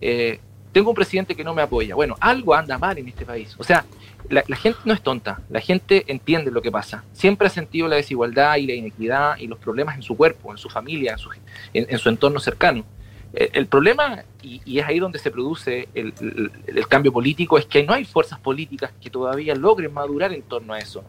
Eh, 0.00 0.40
tengo 0.72 0.90
un 0.90 0.96
presidente 0.96 1.34
que 1.34 1.44
no 1.44 1.54
me 1.54 1.62
apoya. 1.62 1.94
Bueno, 1.94 2.16
algo 2.20 2.54
anda 2.54 2.78
mal 2.78 2.98
en 2.98 3.08
este 3.08 3.24
país. 3.24 3.54
O 3.58 3.64
sea, 3.64 3.84
la, 4.28 4.42
gente 4.56 4.78
no 4.84 4.92
es 4.92 5.02
tonta, 5.02 5.40
la 5.48 5.60
gente 5.60 6.04
entiende 6.08 6.50
lo 6.50 6.60
que 6.60 6.70
pasa. 6.70 7.04
Siempre 7.12 7.46
ha 7.46 7.50
sentido 7.50 7.88
la 7.88 7.96
desigualdad 7.96 8.56
y 8.56 8.66
la 8.66 8.74
inequidad 8.74 9.38
y 9.38 9.46
los 9.46 9.58
problemas 9.58 9.96
en 9.96 10.02
su 10.02 10.16
cuerpo, 10.16 10.50
en 10.50 10.58
su 10.58 10.68
familia, 10.68 11.16
en 11.72 11.98
su, 11.98 12.08
entorno 12.08 12.38
cercano. 12.38 12.84
Eh, 13.32 13.50
el, 13.54 13.66
problema, 13.66 14.24
y, 14.42 14.78
es 14.78 14.86
ahí 14.86 14.98
donde 14.98 15.18
se 15.18 15.30
produce 15.30 15.88
el, 15.94 16.12
cambio 16.88 17.12
político, 17.12 17.58
es 17.58 17.66
que 17.66 17.82
no 17.82 17.94
hay 17.94 18.04
fuerzas 18.04 18.38
políticas 18.38 18.92
que 19.00 19.10
todavía 19.10 19.54
logren 19.54 19.92
madurar 19.92 20.32
en 20.32 20.42
torno 20.42 20.74
a 20.74 20.78
eso. 20.78 21.02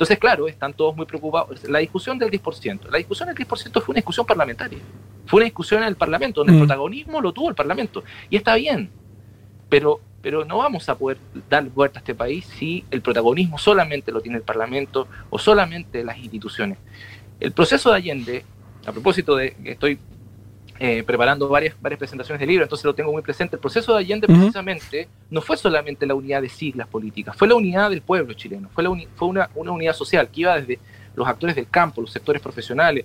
Entonces, 0.00 0.18
claro, 0.18 0.48
están 0.48 0.72
todos 0.72 0.96
muy 0.96 1.04
preocupados. 1.04 1.62
La 1.68 1.78
discusión 1.78 2.18
del 2.18 2.30
10%, 2.30 2.88
la 2.90 2.96
discusión 2.96 3.28
del 3.28 3.36
10% 3.36 3.82
fue 3.82 3.92
una 3.92 3.96
discusión 3.96 4.24
parlamentaria. 4.24 4.78
Fue 5.26 5.36
una 5.36 5.44
discusión 5.44 5.82
en 5.82 5.88
el 5.88 5.96
Parlamento, 5.96 6.40
donde 6.40 6.54
el 6.54 6.58
mm. 6.58 6.62
protagonismo 6.62 7.20
lo 7.20 7.32
tuvo 7.32 7.50
el 7.50 7.54
Parlamento. 7.54 8.02
Y 8.30 8.36
está 8.36 8.54
bien, 8.54 8.88
pero, 9.68 10.00
pero 10.22 10.46
no 10.46 10.56
vamos 10.56 10.88
a 10.88 10.96
poder 10.96 11.18
dar 11.50 11.68
vuelta 11.68 11.98
a 11.98 12.00
este 12.00 12.14
país 12.14 12.46
si 12.46 12.82
el 12.90 13.02
protagonismo 13.02 13.58
solamente 13.58 14.10
lo 14.10 14.22
tiene 14.22 14.38
el 14.38 14.42
Parlamento 14.42 15.06
o 15.28 15.38
solamente 15.38 16.02
las 16.02 16.16
instituciones. 16.16 16.78
El 17.38 17.52
proceso 17.52 17.90
de 17.90 17.96
Allende, 17.96 18.44
a 18.86 18.92
propósito 18.92 19.36
de 19.36 19.52
que 19.52 19.72
estoy 19.72 19.98
eh, 20.82 21.02
preparando 21.02 21.46
varias, 21.46 21.74
varias 21.78 21.98
presentaciones 21.98 22.40
de 22.40 22.46
libro, 22.46 22.62
entonces 22.62 22.86
lo 22.86 22.94
tengo 22.94 23.12
muy 23.12 23.20
presente. 23.20 23.56
El 23.56 23.60
proceso 23.60 23.92
de 23.92 23.98
Allende 23.98 24.26
precisamente 24.26 25.08
no 25.28 25.42
fue 25.42 25.58
solamente 25.58 26.06
la 26.06 26.14
unidad 26.14 26.40
de 26.40 26.48
siglas 26.48 26.88
políticas, 26.88 27.36
fue 27.36 27.46
la 27.46 27.54
unidad 27.54 27.90
del 27.90 28.00
pueblo 28.00 28.32
chileno, 28.32 28.70
fue, 28.72 28.82
la 28.82 28.90
fue 29.14 29.28
una, 29.28 29.50
una, 29.54 29.72
unidad 29.72 29.92
social 29.92 30.30
que 30.30 30.40
iba 30.40 30.58
desde 30.58 30.78
los 31.14 31.28
actores 31.28 31.54
del 31.54 31.68
campo, 31.68 32.00
los 32.00 32.10
sectores 32.10 32.40
profesionales, 32.40 33.04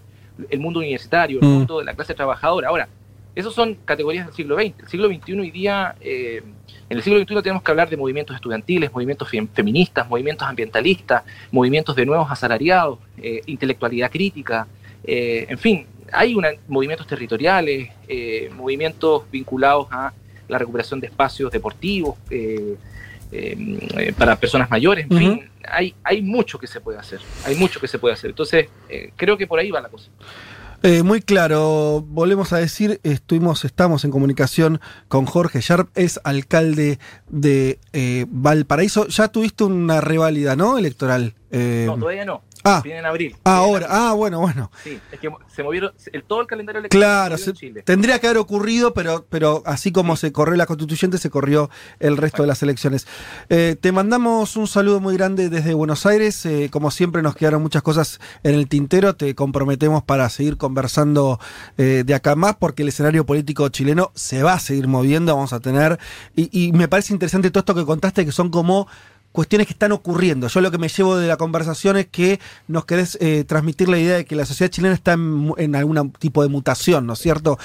el 0.49 0.59
mundo 0.61 0.79
universitario, 0.79 1.39
el 1.41 1.47
mundo 1.47 1.79
de 1.79 1.85
la 1.85 1.93
clase 1.93 2.13
trabajadora. 2.13 2.69
Ahora, 2.69 2.87
esas 3.35 3.53
son 3.53 3.75
categorías 3.83 4.27
del 4.27 4.35
siglo 4.35 4.55
XX. 4.55 4.79
El 4.79 4.87
siglo 4.87 5.07
XXI 5.09 5.33
hoy 5.33 5.51
día, 5.51 5.95
eh, 5.99 6.41
en 6.89 6.97
el 6.97 7.03
siglo 7.03 7.19
XXI 7.19 7.41
tenemos 7.41 7.61
que 7.61 7.71
hablar 7.71 7.89
de 7.89 7.97
movimientos 7.97 8.37
estudiantiles, 8.37 8.93
movimientos 8.93 9.29
feministas, 9.53 10.07
movimientos 10.07 10.47
ambientalistas, 10.47 11.23
movimientos 11.51 11.93
de 11.97 12.05
nuevos 12.05 12.31
asalariados, 12.31 12.99
eh, 13.17 13.41
intelectualidad 13.47 14.09
crítica, 14.09 14.65
eh, 15.07 15.45
en 15.49 15.57
fin, 15.57 15.85
hay 16.15 16.35
movimientos 16.67 17.07
territoriales, 17.07 17.89
movimientos 18.55 19.23
vinculados 19.31 19.87
a 19.91 20.13
la 20.47 20.57
recuperación 20.57 20.99
de 20.99 21.07
espacios 21.07 21.51
deportivos 21.51 22.15
para 24.17 24.35
personas 24.37 24.69
mayores, 24.69 25.07
en 25.09 25.17
fin, 25.17 25.49
hay, 25.67 25.93
hay 26.03 26.21
mucho 26.21 26.57
que 26.57 26.67
se 26.67 26.79
puede 26.79 26.97
hacer, 26.97 27.19
hay 27.45 27.55
mucho 27.55 27.79
que 27.79 27.87
se 27.87 27.99
puede 27.99 28.13
hacer. 28.13 28.29
Entonces, 28.29 28.67
creo 29.15 29.37
que 29.37 29.47
por 29.47 29.59
ahí 29.59 29.71
va 29.71 29.81
la 29.81 29.89
cosa. 29.89 30.09
Eh, 30.83 31.01
muy 31.01 31.19
claro, 31.19 32.05
volvemos 32.07 32.53
a 32.53 32.57
decir, 32.57 32.99
estuvimos, 33.01 33.65
estamos 33.65 34.05
en 34.05 34.11
comunicación 34.11 34.79
con 35.07 35.25
Jorge 35.25 35.59
Sharp, 35.59 35.89
es 35.95 36.19
alcalde 36.23 36.99
de 37.27 37.79
eh, 37.91 38.27
Valparaíso. 38.29 39.07
Ya 39.07 39.29
tuviste 39.29 39.63
una 39.63 39.99
reválida, 39.99 40.55
¿no? 40.55 40.77
Electoral. 40.77 41.33
Eh, 41.57 41.85
no, 41.87 41.97
todavía 41.97 42.25
no. 42.25 42.43
Ah, 42.65 42.81
viene 42.83 42.99
en 42.99 43.05
abril. 43.05 43.35
Ahora, 43.45 43.87
ah, 43.89 44.11
bueno, 44.11 44.41
bueno. 44.41 44.69
Sí, 44.83 44.99
es 45.09 45.19
que 45.21 45.29
se 45.55 45.63
movieron, 45.63 45.93
el, 46.11 46.23
todo 46.23 46.41
el 46.41 46.47
calendario 46.47 46.79
electoral 46.79 47.29
claro, 47.37 47.83
tendría 47.85 48.19
que 48.19 48.27
haber 48.27 48.39
ocurrido, 48.39 48.93
pero, 48.93 49.25
pero 49.29 49.63
así 49.65 49.93
como 49.93 50.17
se 50.17 50.33
corrió 50.33 50.55
la 50.55 50.65
constituyente, 50.65 51.17
se 51.17 51.29
corrió 51.29 51.69
el 51.99 52.17
resto 52.17 52.41
de 52.41 52.47
las 52.49 52.61
elecciones. 52.61 53.07
Eh, 53.47 53.77
te 53.79 53.93
mandamos 53.93 54.57
un 54.57 54.67
saludo 54.67 54.99
muy 54.99 55.15
grande 55.15 55.49
desde 55.49 55.73
Buenos 55.73 56.05
Aires. 56.05 56.45
Eh, 56.45 56.69
como 56.69 56.91
siempre, 56.91 57.21
nos 57.21 57.35
quedaron 57.35 57.61
muchas 57.61 57.83
cosas 57.83 58.19
en 58.43 58.55
el 58.55 58.67
tintero. 58.67 59.15
Te 59.15 59.33
comprometemos 59.33 60.03
para 60.03 60.27
seguir 60.27 60.57
conversando 60.57 61.39
de 61.77 62.13
acá 62.13 62.35
más, 62.35 62.55
porque 62.57 62.81
el 62.81 62.89
escenario 62.89 63.25
político 63.25 63.69
chileno 63.69 64.11
se 64.13 64.43
va 64.43 64.53
a 64.53 64.59
seguir 64.59 64.89
moviendo. 64.89 65.33
Vamos 65.33 65.53
a 65.53 65.61
tener. 65.61 65.99
Y, 66.35 66.49
y 66.51 66.73
me 66.73 66.89
parece 66.89 67.13
interesante 67.13 67.49
todo 67.49 67.59
esto 67.59 67.75
que 67.75 67.85
contaste, 67.85 68.25
que 68.25 68.33
son 68.33 68.49
como 68.49 68.87
cuestiones 69.35 69.67
que 69.67 69.73
están 69.73 69.91
ocurriendo. 69.91 70.47
Yo 70.47 70.61
lo 70.61 70.71
que 70.71 70.77
me 70.79 70.87
llevo 70.87 71.17
de 71.17 71.27
la 71.27 71.37
conversación 71.37 71.97
es 71.97 72.07
que 72.07 72.39
nos 72.67 72.85
querés 72.85 73.17
eh, 73.21 73.43
transmitir 73.43 73.89
la 73.89 73.99
idea 73.99 74.15
de 74.15 74.25
que 74.25 74.35
la 74.35 74.45
sociedad 74.45 74.71
chilena 74.71 74.95
está 74.95 75.13
en, 75.13 75.75
algún 75.75 76.11
tipo 76.13 76.41
de 76.41 76.49
mutación, 76.49 77.05
¿no 77.05 77.13
es 77.13 77.19
cierto? 77.19 77.59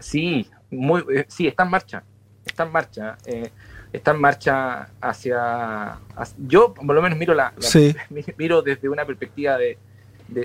Sí, 0.00 0.46
muy, 0.70 1.04
eh, 1.14 1.24
sí, 1.28 1.46
está 1.46 1.62
en 1.62 1.70
marcha. 1.70 2.02
Está 2.44 2.64
en 2.64 2.72
marcha. 2.72 3.16
Eh, 3.24 3.50
está 3.92 4.10
en 4.10 4.20
marcha 4.20 4.88
hacia, 5.00 5.98
Yo, 6.38 6.74
por 6.74 6.94
lo 6.94 7.00
menos, 7.00 7.16
miro, 7.16 7.34
la, 7.34 7.54
miro 8.36 8.60
desde 8.60 8.88
una 8.88 9.06
perspectiva 9.06 9.56
de. 9.56 9.78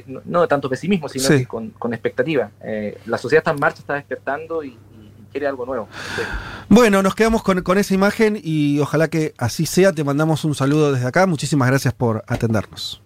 no, 0.05 0.41
de 0.41 0.47
tanto 0.47 0.69
pesimismo, 0.69 1.09
sino 1.09 1.47
con, 1.47 1.71
con, 1.71 1.93
expectativa. 1.93 2.51
la 3.05 3.17
sociedad 3.17 3.39
está 3.39 3.51
en 3.51 3.59
marcha, 3.59 3.79
está 3.79 3.95
despertando 3.95 4.63
y, 4.63 4.77
quiere 5.27 5.47
algo 5.47 5.65
nuevo. 5.65 5.87
Bueno, 6.69 7.01
nos 7.01 7.15
quedamos 7.15 7.43
con, 7.43 7.77
esa 7.77 7.93
imagen 7.93 8.39
y 8.43 8.79
ojalá 8.79 9.07
que 9.07 9.33
así 9.37 9.65
sea. 9.65 9.93
Te 9.93 10.03
mandamos 10.03 10.43
un 10.45 10.55
saludo 10.55 10.91
desde 10.91 11.07
acá. 11.07 11.25
Muchísimas 11.25 11.69
gracias 11.69 11.93
por 11.93 12.23
atendernos. 12.27 13.01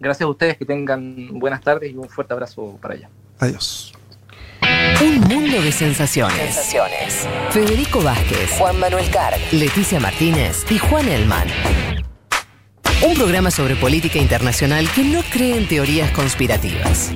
Gracias 0.00 0.26
a 0.26 0.30
ustedes, 0.30 0.56
que 0.58 0.64
tengan 0.64 1.38
buenas 1.38 1.60
tardes 1.60 1.92
y 1.92 1.96
un 1.96 2.08
fuerte 2.08 2.32
abrazo 2.32 2.78
para 2.80 2.94
allá. 2.94 3.10
Adiós. 3.38 3.92
Un 5.02 5.20
mundo 5.20 5.60
de 5.60 5.72
sensaciones. 5.72 6.36
sensaciones. 6.36 7.26
Federico 7.50 8.02
Vázquez, 8.02 8.50
Juan 8.58 8.78
Manuel 8.78 9.10
Carg, 9.10 9.38
Leticia 9.52 10.00
Martínez 10.00 10.64
y 10.70 10.78
Juan 10.78 11.08
Elman. 11.08 11.48
Un 13.06 13.14
programa 13.14 13.50
sobre 13.50 13.76
política 13.76 14.18
internacional 14.18 14.88
que 14.94 15.04
no 15.04 15.20
cree 15.30 15.58
en 15.58 15.68
teorías 15.68 16.10
conspirativas. 16.12 17.12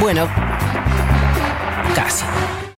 Bueno, 0.00 0.28
casa. 2.00 2.59